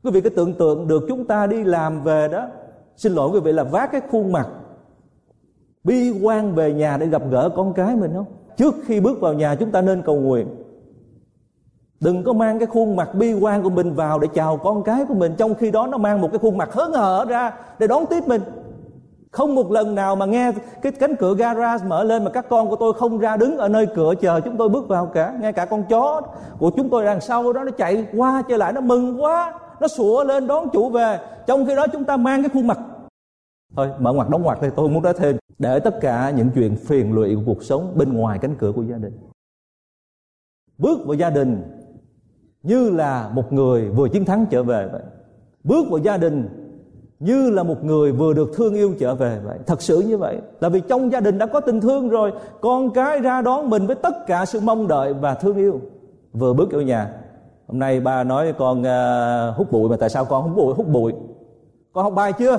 Quý 0.04 0.12
vị 0.12 0.21
cứ 0.21 0.30
tưởng 0.30 0.54
tượng 0.54 0.88
được 0.88 1.06
chúng 1.08 1.26
ta 1.26 1.48
đi 1.48 1.63
làm 1.63 2.04
về 2.04 2.28
đó. 2.28 2.48
Xin 2.95 3.13
lỗi 3.13 3.30
quý 3.34 3.39
vị 3.39 3.52
là 3.52 3.63
vác 3.63 3.91
cái 3.91 4.02
khuôn 4.12 4.32
mặt 4.32 4.48
bi 5.84 6.12
quan 6.21 6.56
về 6.56 6.74
nhà 6.74 6.98
để 6.98 7.08
gặp 7.08 7.21
gỡ 7.30 7.50
con 7.56 7.74
cái 7.74 7.95
mình 7.95 8.12
không? 8.15 8.26
Trước 8.58 8.76
khi 8.86 9.00
bước 9.00 9.21
vào 9.21 9.34
nhà 9.34 9.56
chúng 9.56 9.71
ta 9.71 9.82
nên 9.82 10.02
cầu 10.02 10.15
nguyện. 10.15 10.48
Đừng 12.00 12.24
có 12.24 12.34
mang 12.34 12.60
cái 12.60 12.67
khuôn 12.67 12.95
mặt 12.95 13.10
bi 13.15 13.34
quan 13.34 13.63
của 13.63 13.69
mình 13.69 13.93
vào 13.93 14.19
để 14.19 14.28
chào 14.34 14.58
con 14.58 14.84
cái 14.84 15.06
của 15.06 15.13
mình, 15.13 15.34
trong 15.38 15.56
khi 15.56 15.71
đó 15.71 15.88
nó 15.88 15.98
mang 15.98 16.21
một 16.21 16.30
cái 16.32 16.39
khuôn 16.39 16.58
mặt 16.58 16.74
hớn 16.74 16.93
hở 16.93 17.26
ra 17.30 17.52
để 17.80 17.88
đón 17.88 18.06
tiếp 18.10 18.28
mình 18.28 18.41
không 19.36 19.56
một 19.56 19.71
lần 19.71 19.95
nào 19.95 20.15
mà 20.15 20.26
nghe 20.26 20.52
cái 20.82 20.91
cánh 20.91 21.15
cửa 21.15 21.36
garage 21.36 21.86
mở 21.88 22.04
lên 22.04 22.24
mà 22.24 22.32
các 22.32 22.45
con 22.50 22.69
của 22.69 22.76
tôi 22.76 22.93
không 22.93 23.17
ra 23.17 23.38
đứng 23.38 23.58
ở 23.58 23.69
nơi 23.69 23.88
cửa 23.95 24.13
chờ 24.21 24.41
chúng 24.41 24.58
tôi 24.58 24.69
bước 24.69 24.88
vào 24.88 25.06
cả. 25.06 25.38
Ngay 25.41 25.54
cả 25.54 25.65
con 25.65 25.84
chó 25.89 26.21
của 26.60 26.71
chúng 26.76 26.89
tôi 26.89 27.06
đằng 27.06 27.21
sau 27.21 27.54
đó 27.54 27.63
nó 27.63 27.71
chạy 27.71 28.08
qua 28.17 28.43
chơi 28.50 28.58
lại, 28.58 28.74
nó 28.74 28.82
mừng 28.82 29.24
quá, 29.24 29.60
nó 29.80 29.88
sủa 29.88 30.24
lên 30.24 30.48
đón 30.48 30.69
chủ 30.74 30.89
về. 30.89 31.19
Trong 31.48 31.65
khi 31.65 31.76
đó 31.76 31.86
chúng 31.88 32.04
ta 32.04 32.17
mang 32.17 32.43
cái 32.43 32.50
khuôn 32.54 32.67
mặt. 32.67 32.80
Thôi, 33.76 33.89
mở 34.00 34.13
ngoặt, 34.13 34.30
đóng 34.30 34.43
ngoặt 34.43 34.58
thì 34.62 34.67
tôi 34.76 34.89
muốn 34.89 35.04
nói 35.04 35.13
thêm. 35.17 35.38
Để 35.60 35.80
tất 35.80 35.98
cả 36.02 36.30
những 36.30 36.50
chuyện 36.56 36.76
phiền 36.76 37.13
lụy 37.13 37.36
của 37.36 37.41
cuộc 37.45 37.63
sống 37.63 37.93
bên 37.95 38.13
ngoài 38.13 38.39
cánh 38.41 38.56
cửa 38.56 38.71
của 38.71 38.84
gia 38.84 38.98
đình. 38.98 39.19
Bước 40.78 41.00
vào 41.06 41.13
gia 41.13 41.30
đình 41.30 41.63
như 42.63 42.89
là 42.89 43.30
một 43.34 43.54
người 43.54 43.89
vừa 43.89 44.10
chiến 44.10 44.26
thắng 44.26 44.45
trở 44.50 44.63
về 44.63 44.89
vậy. 44.91 45.02
Bước 45.63 45.86
vào 45.89 45.98
gia 45.98 46.17
đình 46.17 46.64
như 47.19 47.49
là 47.49 47.63
một 47.63 47.84
người 47.84 48.12
vừa 48.12 48.34
được 48.34 48.51
thương 48.56 48.73
yêu 48.73 48.93
trở 48.99 49.15
về 49.15 49.39
vậy. 49.43 49.58
Thật 49.65 49.82
sự 49.82 49.99
như 49.99 50.17
vậy. 50.17 50.38
Là 50.60 50.69
vì 50.69 50.82
trong 50.82 51.12
gia 51.12 51.19
đình 51.19 51.38
đã 51.38 51.45
có 51.45 51.60
tình 51.60 51.82
thương 51.82 52.10
rồi 52.10 52.32
con 52.62 52.93
cái 52.93 53.19
ra 53.19 53.41
đón 53.41 53.69
mình 53.69 53.88
với 53.88 53.95
tất 53.95 54.28
cả 54.28 54.45
sự 54.45 54.60
mong 54.60 54.88
đợi 54.88 55.13
và 55.13 55.34
thương 55.34 55.58
yêu. 55.58 55.82
Vừa 56.34 56.54
bước 56.54 56.71
vào 56.71 56.82
nhà 56.82 57.12
hôm 57.67 57.80
nay 57.80 57.99
ba 57.99 58.23
nói 58.23 58.54
con 58.58 58.82
uh, 58.82 59.58
hút 59.58 59.71
bụi 59.71 59.89
mà 59.89 59.95
tại 59.99 60.10
sao 60.10 60.25
con 60.25 60.43
hút 60.43 60.58
bụi 60.58 60.73
hút 60.73 60.88
bụi? 60.88 61.13
Con 61.93 62.04
học 62.04 62.13
bài 62.15 62.34
chưa? 62.34 62.58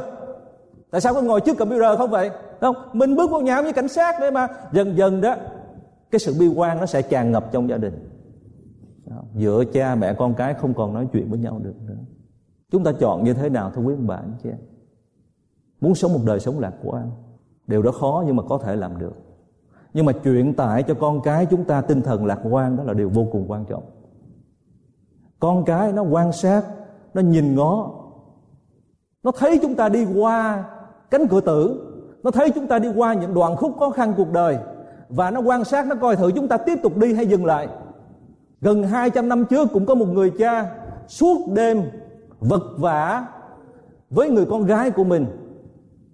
Tại 0.91 1.01
sao 1.01 1.15
con 1.15 1.27
ngồi 1.27 1.41
trước 1.41 1.59
computer 1.59 1.99
không 1.99 2.11
vậy? 2.11 2.31
Không 2.61 2.77
mình 2.93 3.17
bước 3.17 3.31
vào 3.31 3.41
nhà 3.41 3.63
với 3.63 3.73
cảnh 3.73 3.89
sát 3.89 4.21
đấy 4.21 4.31
mà. 4.31 4.49
Dần 4.73 4.97
dần 4.97 5.21
đó 5.21 5.35
cái 6.11 6.19
sự 6.19 6.35
bi 6.41 6.47
quan 6.57 6.81
nó 6.81 6.87
sẽ 6.87 7.03
tràn 7.03 7.33
ngập 7.33 7.53
trong 7.53 7.69
gia 7.69 7.77
đình. 7.77 8.09
Giữa 9.35 9.65
cha 9.73 9.95
mẹ 9.95 10.15
con 10.15 10.35
cái 10.35 10.55
không 10.55 10.75
còn 10.75 10.95
nói 10.95 11.07
chuyện 11.13 11.31
với 11.31 11.39
nhau 11.39 11.61
được 11.63 11.75
chúng 12.73 12.85
ta 12.85 12.93
chọn 12.93 13.25
như 13.25 13.35
thế 13.35 13.49
nào, 13.49 13.71
thưa 13.75 13.83
quý 13.83 13.95
ông 13.95 14.07
bà, 14.07 14.17
anh 14.17 14.35
chị 14.43 14.49
em? 14.49 14.59
Muốn 15.81 15.95
sống 15.95 16.13
một 16.13 16.21
đời 16.25 16.41
sống 16.41 16.59
lạc 16.59 16.75
quan 16.85 17.11
điều 17.67 17.83
đó 17.83 17.93
khó 17.93 18.25
nhưng 18.27 18.37
mà 18.37 18.43
có 18.43 18.59
thể 18.59 18.77
làm 18.77 18.99
được. 18.99 19.15
Nhưng 19.95 20.07
mà 20.07 20.13
truyền 20.25 20.55
tải 20.55 20.83
cho 20.83 20.95
con 20.95 21.21
cái 21.23 21.47
chúng 21.47 21.65
ta 21.65 21.81
tinh 21.81 22.03
thần 22.03 22.27
lạc 22.27 22.39
quan 22.51 22.77
đó 22.77 22.85
là 22.85 22.95
điều 22.95 23.09
vô 23.09 23.27
cùng 23.33 23.45
quan 23.49 23.65
trọng. 23.65 23.83
Con 25.39 25.65
cái 25.65 25.93
nó 25.93 26.03
quan 26.03 26.33
sát, 26.33 26.63
nó 27.15 27.23
nhìn 27.23 27.55
ngó. 27.55 27.91
Nó 29.23 29.31
thấy 29.31 29.59
chúng 29.63 29.75
ta 29.75 29.89
đi 29.89 30.07
qua 30.15 30.65
cánh 31.11 31.29
cửa 31.29 31.41
tử. 31.41 31.83
Nó 32.23 32.31
thấy 32.31 32.51
chúng 32.51 32.67
ta 32.67 32.79
đi 32.79 32.89
qua 32.97 33.15
những 33.15 33.35
đoạn 33.35 33.57
khúc 33.57 33.79
khó 33.79 33.91
khăn 33.91 34.15
cuộc 34.17 34.33
đời. 34.33 34.59
Và 35.09 35.31
nó 35.31 35.41
quan 35.41 35.65
sát, 35.65 35.87
nó 35.87 35.95
coi 35.95 36.17
thử 36.17 36.31
chúng 36.33 36.49
ta 36.49 36.57
tiếp 36.57 36.79
tục 36.83 36.97
đi 36.97 37.15
hay 37.15 37.27
dừng 37.27 37.45
lại. 37.45 37.69
Gần 38.61 38.83
200 38.83 39.29
năm 39.29 39.45
trước 39.45 39.69
cũng 39.73 39.87
có 39.87 39.95
một 39.95 40.07
người 40.07 40.33
cha 40.39 40.75
suốt 41.09 41.53
đêm 41.55 41.83
vật 42.41 42.63
vả 42.79 43.27
với 44.11 44.31
người 44.31 44.47
con 44.51 44.67
gái 44.67 44.91
của 44.91 45.05
mình. 45.05 45.27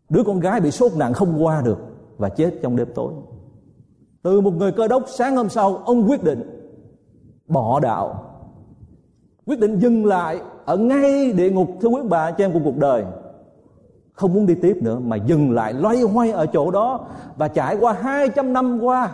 Đứa 0.09 0.23
con 0.27 0.41
gái 0.41 0.61
bị 0.61 0.71
sốt 0.71 0.93
nặng 0.97 1.13
không 1.13 1.45
qua 1.45 1.63
được 1.65 1.79
và 2.19 2.29
chết 2.29 2.55
trong 2.63 2.77
đêm 2.77 2.89
tối. 2.95 3.13
Từ 4.23 4.41
một 4.41 4.55
người 4.55 4.73
cơ 4.73 4.89
đốc, 4.89 5.03
sáng 5.07 5.37
hôm 5.37 5.49
sau, 5.49 5.77
ông 5.77 6.11
quyết 6.11 6.25
định 6.25 6.69
bỏ 7.47 7.81
đạo. 7.81 8.29
Quyết 9.47 9.61
định 9.61 9.79
dừng 9.79 10.07
lại 10.07 10.41
ở 10.65 10.77
ngay 10.77 11.33
địa 11.33 11.51
ngục, 11.51 11.69
thưa 11.81 11.89
quý 11.89 12.01
bà, 12.09 12.31
cho 12.31 12.45
em 12.45 12.53
của 12.53 12.61
cuộc 12.65 12.77
đời. 12.77 13.05
Không 14.13 14.35
muốn 14.35 14.47
đi 14.47 14.55
tiếp 14.55 14.77
nữa, 14.83 14.99
mà 14.99 15.17
dừng 15.17 15.51
lại, 15.51 15.73
loay 15.73 16.01
hoay 16.01 16.33
ở 16.33 16.47
chỗ 16.47 16.71
đó 16.71 17.07
và 17.37 17.49
trải 17.49 17.77
qua 17.81 17.93
200 17.93 18.53
năm 18.53 18.79
qua. 18.83 19.11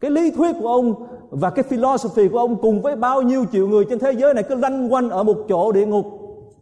Cái 0.00 0.10
lý 0.10 0.30
thuyết 0.30 0.56
của 0.60 0.68
ông 0.68 1.06
và 1.32 1.50
cái 1.50 1.62
philosophy 1.62 2.28
của 2.28 2.38
ông 2.38 2.56
cùng 2.62 2.82
với 2.82 2.96
bao 2.96 3.22
nhiêu 3.22 3.44
triệu 3.52 3.68
người 3.68 3.84
trên 3.88 3.98
thế 3.98 4.12
giới 4.12 4.34
này 4.34 4.44
cứ 4.48 4.54
lanh 4.54 4.92
quanh 4.92 5.10
ở 5.10 5.22
một 5.22 5.36
chỗ 5.48 5.72
địa 5.72 5.86
ngục 5.86 6.06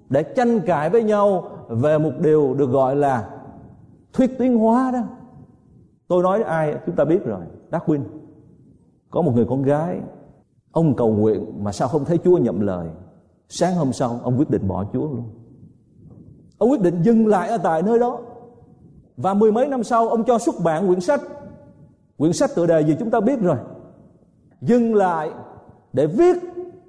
để 0.08 0.22
tranh 0.22 0.60
cãi 0.60 0.90
với 0.90 1.02
nhau 1.02 1.48
về 1.68 1.98
một 1.98 2.10
điều 2.20 2.54
được 2.54 2.70
gọi 2.70 2.96
là 2.96 3.30
thuyết 4.12 4.38
tiến 4.38 4.58
hóa 4.58 4.90
đó. 4.90 5.00
Tôi 6.08 6.22
nói 6.22 6.42
ai 6.42 6.74
chúng 6.86 6.96
ta 6.96 7.04
biết 7.04 7.24
rồi 7.24 7.40
Darwin 7.70 8.00
có 9.10 9.22
một 9.22 9.32
người 9.34 9.44
con 9.48 9.62
gái, 9.62 10.00
ông 10.72 10.96
cầu 10.96 11.12
nguyện 11.12 11.64
mà 11.64 11.72
sao 11.72 11.88
không 11.88 12.04
thấy 12.04 12.18
Chúa 12.18 12.38
nhậm 12.38 12.60
lời. 12.60 12.88
Sáng 13.48 13.74
hôm 13.74 13.92
sau, 13.92 14.20
ông 14.22 14.38
quyết 14.38 14.50
định 14.50 14.68
bỏ 14.68 14.84
Chúa 14.92 15.02
luôn. 15.02 15.24
Ông 16.58 16.70
quyết 16.70 16.80
định 16.80 17.02
dừng 17.02 17.26
lại 17.26 17.48
ở 17.48 17.58
tại 17.58 17.82
nơi 17.82 17.98
đó. 17.98 18.18
Và 19.16 19.34
mười 19.34 19.52
mấy 19.52 19.68
năm 19.68 19.84
sau, 19.84 20.08
ông 20.08 20.24
cho 20.24 20.38
xuất 20.38 20.54
bản 20.64 20.86
quyển 20.86 21.00
sách. 21.00 21.20
Quyển 22.18 22.32
sách 22.32 22.50
tựa 22.54 22.66
đề 22.66 22.80
gì 22.80 22.96
chúng 22.98 23.10
ta 23.10 23.20
biết 23.20 23.40
rồi 23.40 23.56
dừng 24.60 24.94
lại 24.94 25.30
để 25.92 26.06
viết 26.06 26.36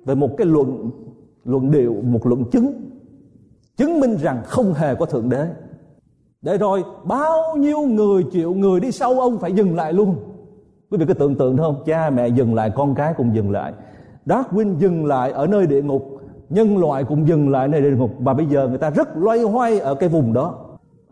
về 0.06 0.16
một 0.16 0.30
cái 0.38 0.48
luận 0.48 0.92
luận 1.46 1.72
điệu, 1.72 1.96
một 2.04 2.28
luận 2.28 2.46
chứng 2.52 2.92
chứng 3.78 4.00
minh 4.00 4.18
rằng 4.18 4.42
không 4.46 4.74
hề 4.74 4.96
có 4.96 5.06
thượng 5.06 5.30
đế. 5.30 5.48
Để 6.42 6.58
rồi 6.58 6.84
bao 7.04 7.56
nhiêu 7.58 7.82
người 7.82 8.26
triệu 8.32 8.54
người 8.54 8.80
đi 8.80 8.92
sau 8.92 9.20
ông 9.20 9.40
phải 9.40 9.52
dừng 9.52 9.76
lại 9.76 9.94
luôn. 9.94 10.16
Quý 10.92 10.98
vị 10.98 11.06
có 11.06 11.14
tưởng 11.14 11.36
tượng 11.36 11.58
không? 11.58 11.84
Cha 11.86 12.10
mẹ 12.10 12.28
dừng 12.28 12.56
lại, 12.56 12.72
con 12.76 12.96
cái 12.96 13.14
cũng 13.18 13.36
dừng 13.36 13.52
lại. 13.52 13.74
Darwin 14.26 14.78
dừng 14.78 15.06
lại 15.06 15.32
ở 15.32 15.48
nơi 15.48 15.68
địa 15.68 15.82
ngục, 15.82 16.22
nhân 16.50 16.78
loại 16.78 17.04
cũng 17.04 17.28
dừng 17.28 17.50
lại 17.50 17.68
nơi 17.68 17.82
địa 17.82 17.96
ngục. 17.96 18.12
Và 18.20 18.34
bây 18.34 18.46
giờ 18.46 18.68
người 18.68 18.78
ta 18.78 18.90
rất 18.90 19.18
loay 19.18 19.42
hoay 19.42 19.80
ở 19.80 19.96
cái 19.96 20.10
vùng 20.10 20.34
đó. 20.34 20.56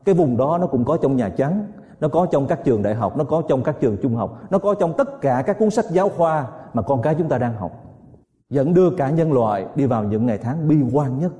Cái 0.05 0.15
vùng 0.15 0.37
đó 0.37 0.57
nó 0.61 0.67
cũng 0.67 0.85
có 0.85 0.97
trong 0.97 1.15
nhà 1.15 1.29
trắng 1.29 1.65
nó 1.99 2.07
có 2.07 2.25
trong 2.31 2.47
các 2.47 2.59
trường 2.63 2.83
đại 2.83 2.95
học, 2.95 3.17
nó 3.17 3.23
có 3.23 3.41
trong 3.49 3.63
các 3.63 3.75
trường 3.79 3.97
trung 4.01 4.15
học, 4.15 4.41
nó 4.49 4.59
có 4.59 4.73
trong 4.73 4.93
tất 4.97 5.21
cả 5.21 5.43
các 5.45 5.59
cuốn 5.59 5.69
sách 5.69 5.85
giáo 5.91 6.09
khoa 6.09 6.47
mà 6.73 6.81
con 6.81 7.01
cái 7.01 7.15
chúng 7.15 7.29
ta 7.29 7.37
đang 7.37 7.53
học 7.53 7.71
dẫn 8.49 8.73
đưa 8.73 8.89
cả 8.89 9.09
nhân 9.09 9.33
loại 9.33 9.65
đi 9.75 9.85
vào 9.85 10.03
những 10.03 10.25
ngày 10.25 10.37
tháng 10.37 10.67
bi 10.67 10.77
quan 10.93 11.19
nhất 11.19 11.31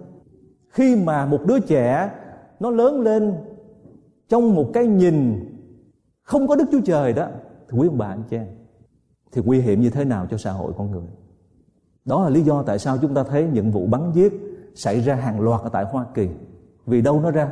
khi 0.70 0.96
mà 0.96 1.26
một 1.26 1.40
đứa 1.46 1.60
trẻ 1.60 2.12
nó 2.60 2.70
lớn 2.70 3.02
lên 3.02 3.34
trong 4.30 4.56
một 4.56 4.66
cái 4.74 4.88
nhìn 4.88 5.46
không 6.24 6.48
có 6.48 6.56
đức 6.56 6.66
chúa 6.72 6.82
trời 6.86 7.14
đó, 7.14 7.28
thì 7.70 7.78
quý 7.78 7.88
ông 7.88 7.98
bà 7.98 8.08
anh 8.08 8.24
chị 8.30 8.38
em, 8.38 8.48
thì 9.32 9.42
nguy 9.46 9.62
hiểm 9.62 9.82
như 9.82 9.90
thế 9.90 10.06
nào 10.06 10.28
cho 10.32 10.38
xã 10.38 10.52
hội 10.52 10.74
con 10.78 10.92
người 10.92 11.08
đó 12.06 12.24
là 12.24 12.30
lý 12.30 12.42
do 12.42 12.64
tại 12.64 12.80
sao 12.80 12.98
chúng 12.98 13.14
ta 13.14 13.24
thấy 13.24 13.48
những 13.54 13.72
vụ 13.72 13.86
bắn 13.86 14.12
giết 14.14 14.34
xảy 14.76 15.00
ra 15.00 15.16
hàng 15.16 15.42
loạt 15.42 15.62
ở 15.62 15.70
tại 15.70 15.86
Hoa 15.86 16.06
Kỳ. 16.14 16.30
Vì 16.86 17.02
đâu 17.02 17.22
nó 17.22 17.32
ra? 17.32 17.50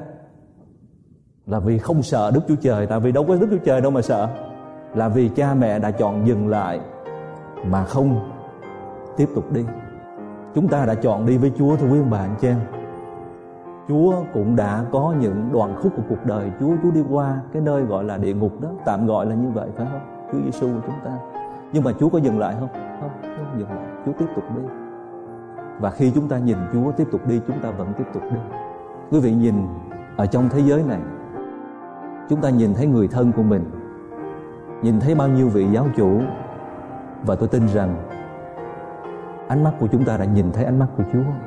Là 1.47 1.59
vì 1.59 1.77
không 1.77 2.03
sợ 2.03 2.31
Đức 2.31 2.41
Chúa 2.47 2.55
Trời, 2.55 2.87
tại 2.87 2.99
vì 2.99 3.11
đâu 3.11 3.25
có 3.27 3.35
Đức 3.35 3.47
Chúa 3.51 3.65
Trời 3.65 3.81
đâu 3.81 3.91
mà 3.91 4.01
sợ. 4.01 4.27
Là 4.95 5.07
vì 5.09 5.29
cha 5.29 5.53
mẹ 5.53 5.79
đã 5.79 5.91
chọn 5.91 6.27
dừng 6.27 6.47
lại 6.47 6.79
mà 7.65 7.83
không 7.83 8.29
tiếp 9.17 9.29
tục 9.35 9.51
đi. 9.51 9.65
Chúng 10.55 10.67
ta 10.67 10.85
đã 10.85 10.95
chọn 10.95 11.25
đi 11.25 11.37
với 11.37 11.51
Chúa 11.57 11.75
thưa 11.75 11.87
quý 11.87 11.99
ông 11.99 12.09
bà 12.09 12.17
anh 12.17 12.35
chị 12.41 12.47
em. 12.47 12.59
Chúa 13.87 14.13
cũng 14.33 14.55
đã 14.55 14.83
có 14.91 15.13
những 15.19 15.49
đoạn 15.53 15.75
khúc 15.81 15.91
của 15.95 16.01
cuộc 16.09 16.25
đời 16.25 16.51
Chúa. 16.59 16.71
Chúa 16.83 16.91
đi 16.91 17.03
qua 17.09 17.41
cái 17.53 17.61
nơi 17.61 17.81
gọi 17.81 18.03
là 18.03 18.17
địa 18.17 18.33
ngục 18.33 18.61
đó 18.61 18.69
Tạm 18.85 19.05
gọi 19.05 19.25
là 19.25 19.35
như 19.35 19.49
vậy 19.49 19.69
phải 19.77 19.87
không? 19.91 20.27
Chúa 20.31 20.37
Giêsu 20.45 20.67
của 20.67 20.81
chúng 20.85 20.99
ta. 21.05 21.11
Nhưng 21.73 21.83
mà 21.83 21.91
Chúa 21.99 22.09
có 22.09 22.17
dừng 22.17 22.39
lại 22.39 22.55
không? 22.59 22.69
Không, 23.01 23.09
không 23.21 23.59
dừng 23.59 23.69
lại. 23.69 23.85
Chúa 24.05 24.11
tiếp 24.19 24.27
tục 24.35 24.43
đi. 24.55 24.61
Và 25.79 25.89
khi 25.89 26.11
chúng 26.15 26.27
ta 26.27 26.37
nhìn 26.37 26.57
Chúa 26.73 26.91
tiếp 26.91 27.07
tục 27.11 27.27
đi 27.27 27.41
chúng 27.47 27.59
ta 27.59 27.71
vẫn 27.71 27.93
tiếp 27.97 28.05
tục 28.13 28.23
đi. 28.31 28.37
Quý 29.11 29.19
vị 29.19 29.31
nhìn 29.31 29.55
ở 30.17 30.25
trong 30.25 30.49
thế 30.49 30.59
giới 30.59 30.83
này 30.83 30.99
chúng 32.29 32.41
ta 32.41 32.49
nhìn 32.49 32.73
thấy 32.73 32.87
người 32.87 33.07
thân 33.07 33.31
của 33.31 33.43
mình, 33.43 33.71
nhìn 34.81 34.99
thấy 34.99 35.15
bao 35.15 35.27
nhiêu 35.27 35.49
vị 35.49 35.67
giáo 35.73 35.87
chủ, 35.95 36.21
và 37.25 37.35
tôi 37.35 37.49
tin 37.49 37.67
rằng 37.67 37.95
ánh 39.47 39.63
mắt 39.63 39.71
của 39.79 39.87
chúng 39.87 40.05
ta 40.05 40.17
đã 40.17 40.25
nhìn 40.25 40.51
thấy 40.51 40.65
ánh 40.65 40.79
mắt 40.79 40.87
của 40.97 41.03
Chúa. 41.13 41.46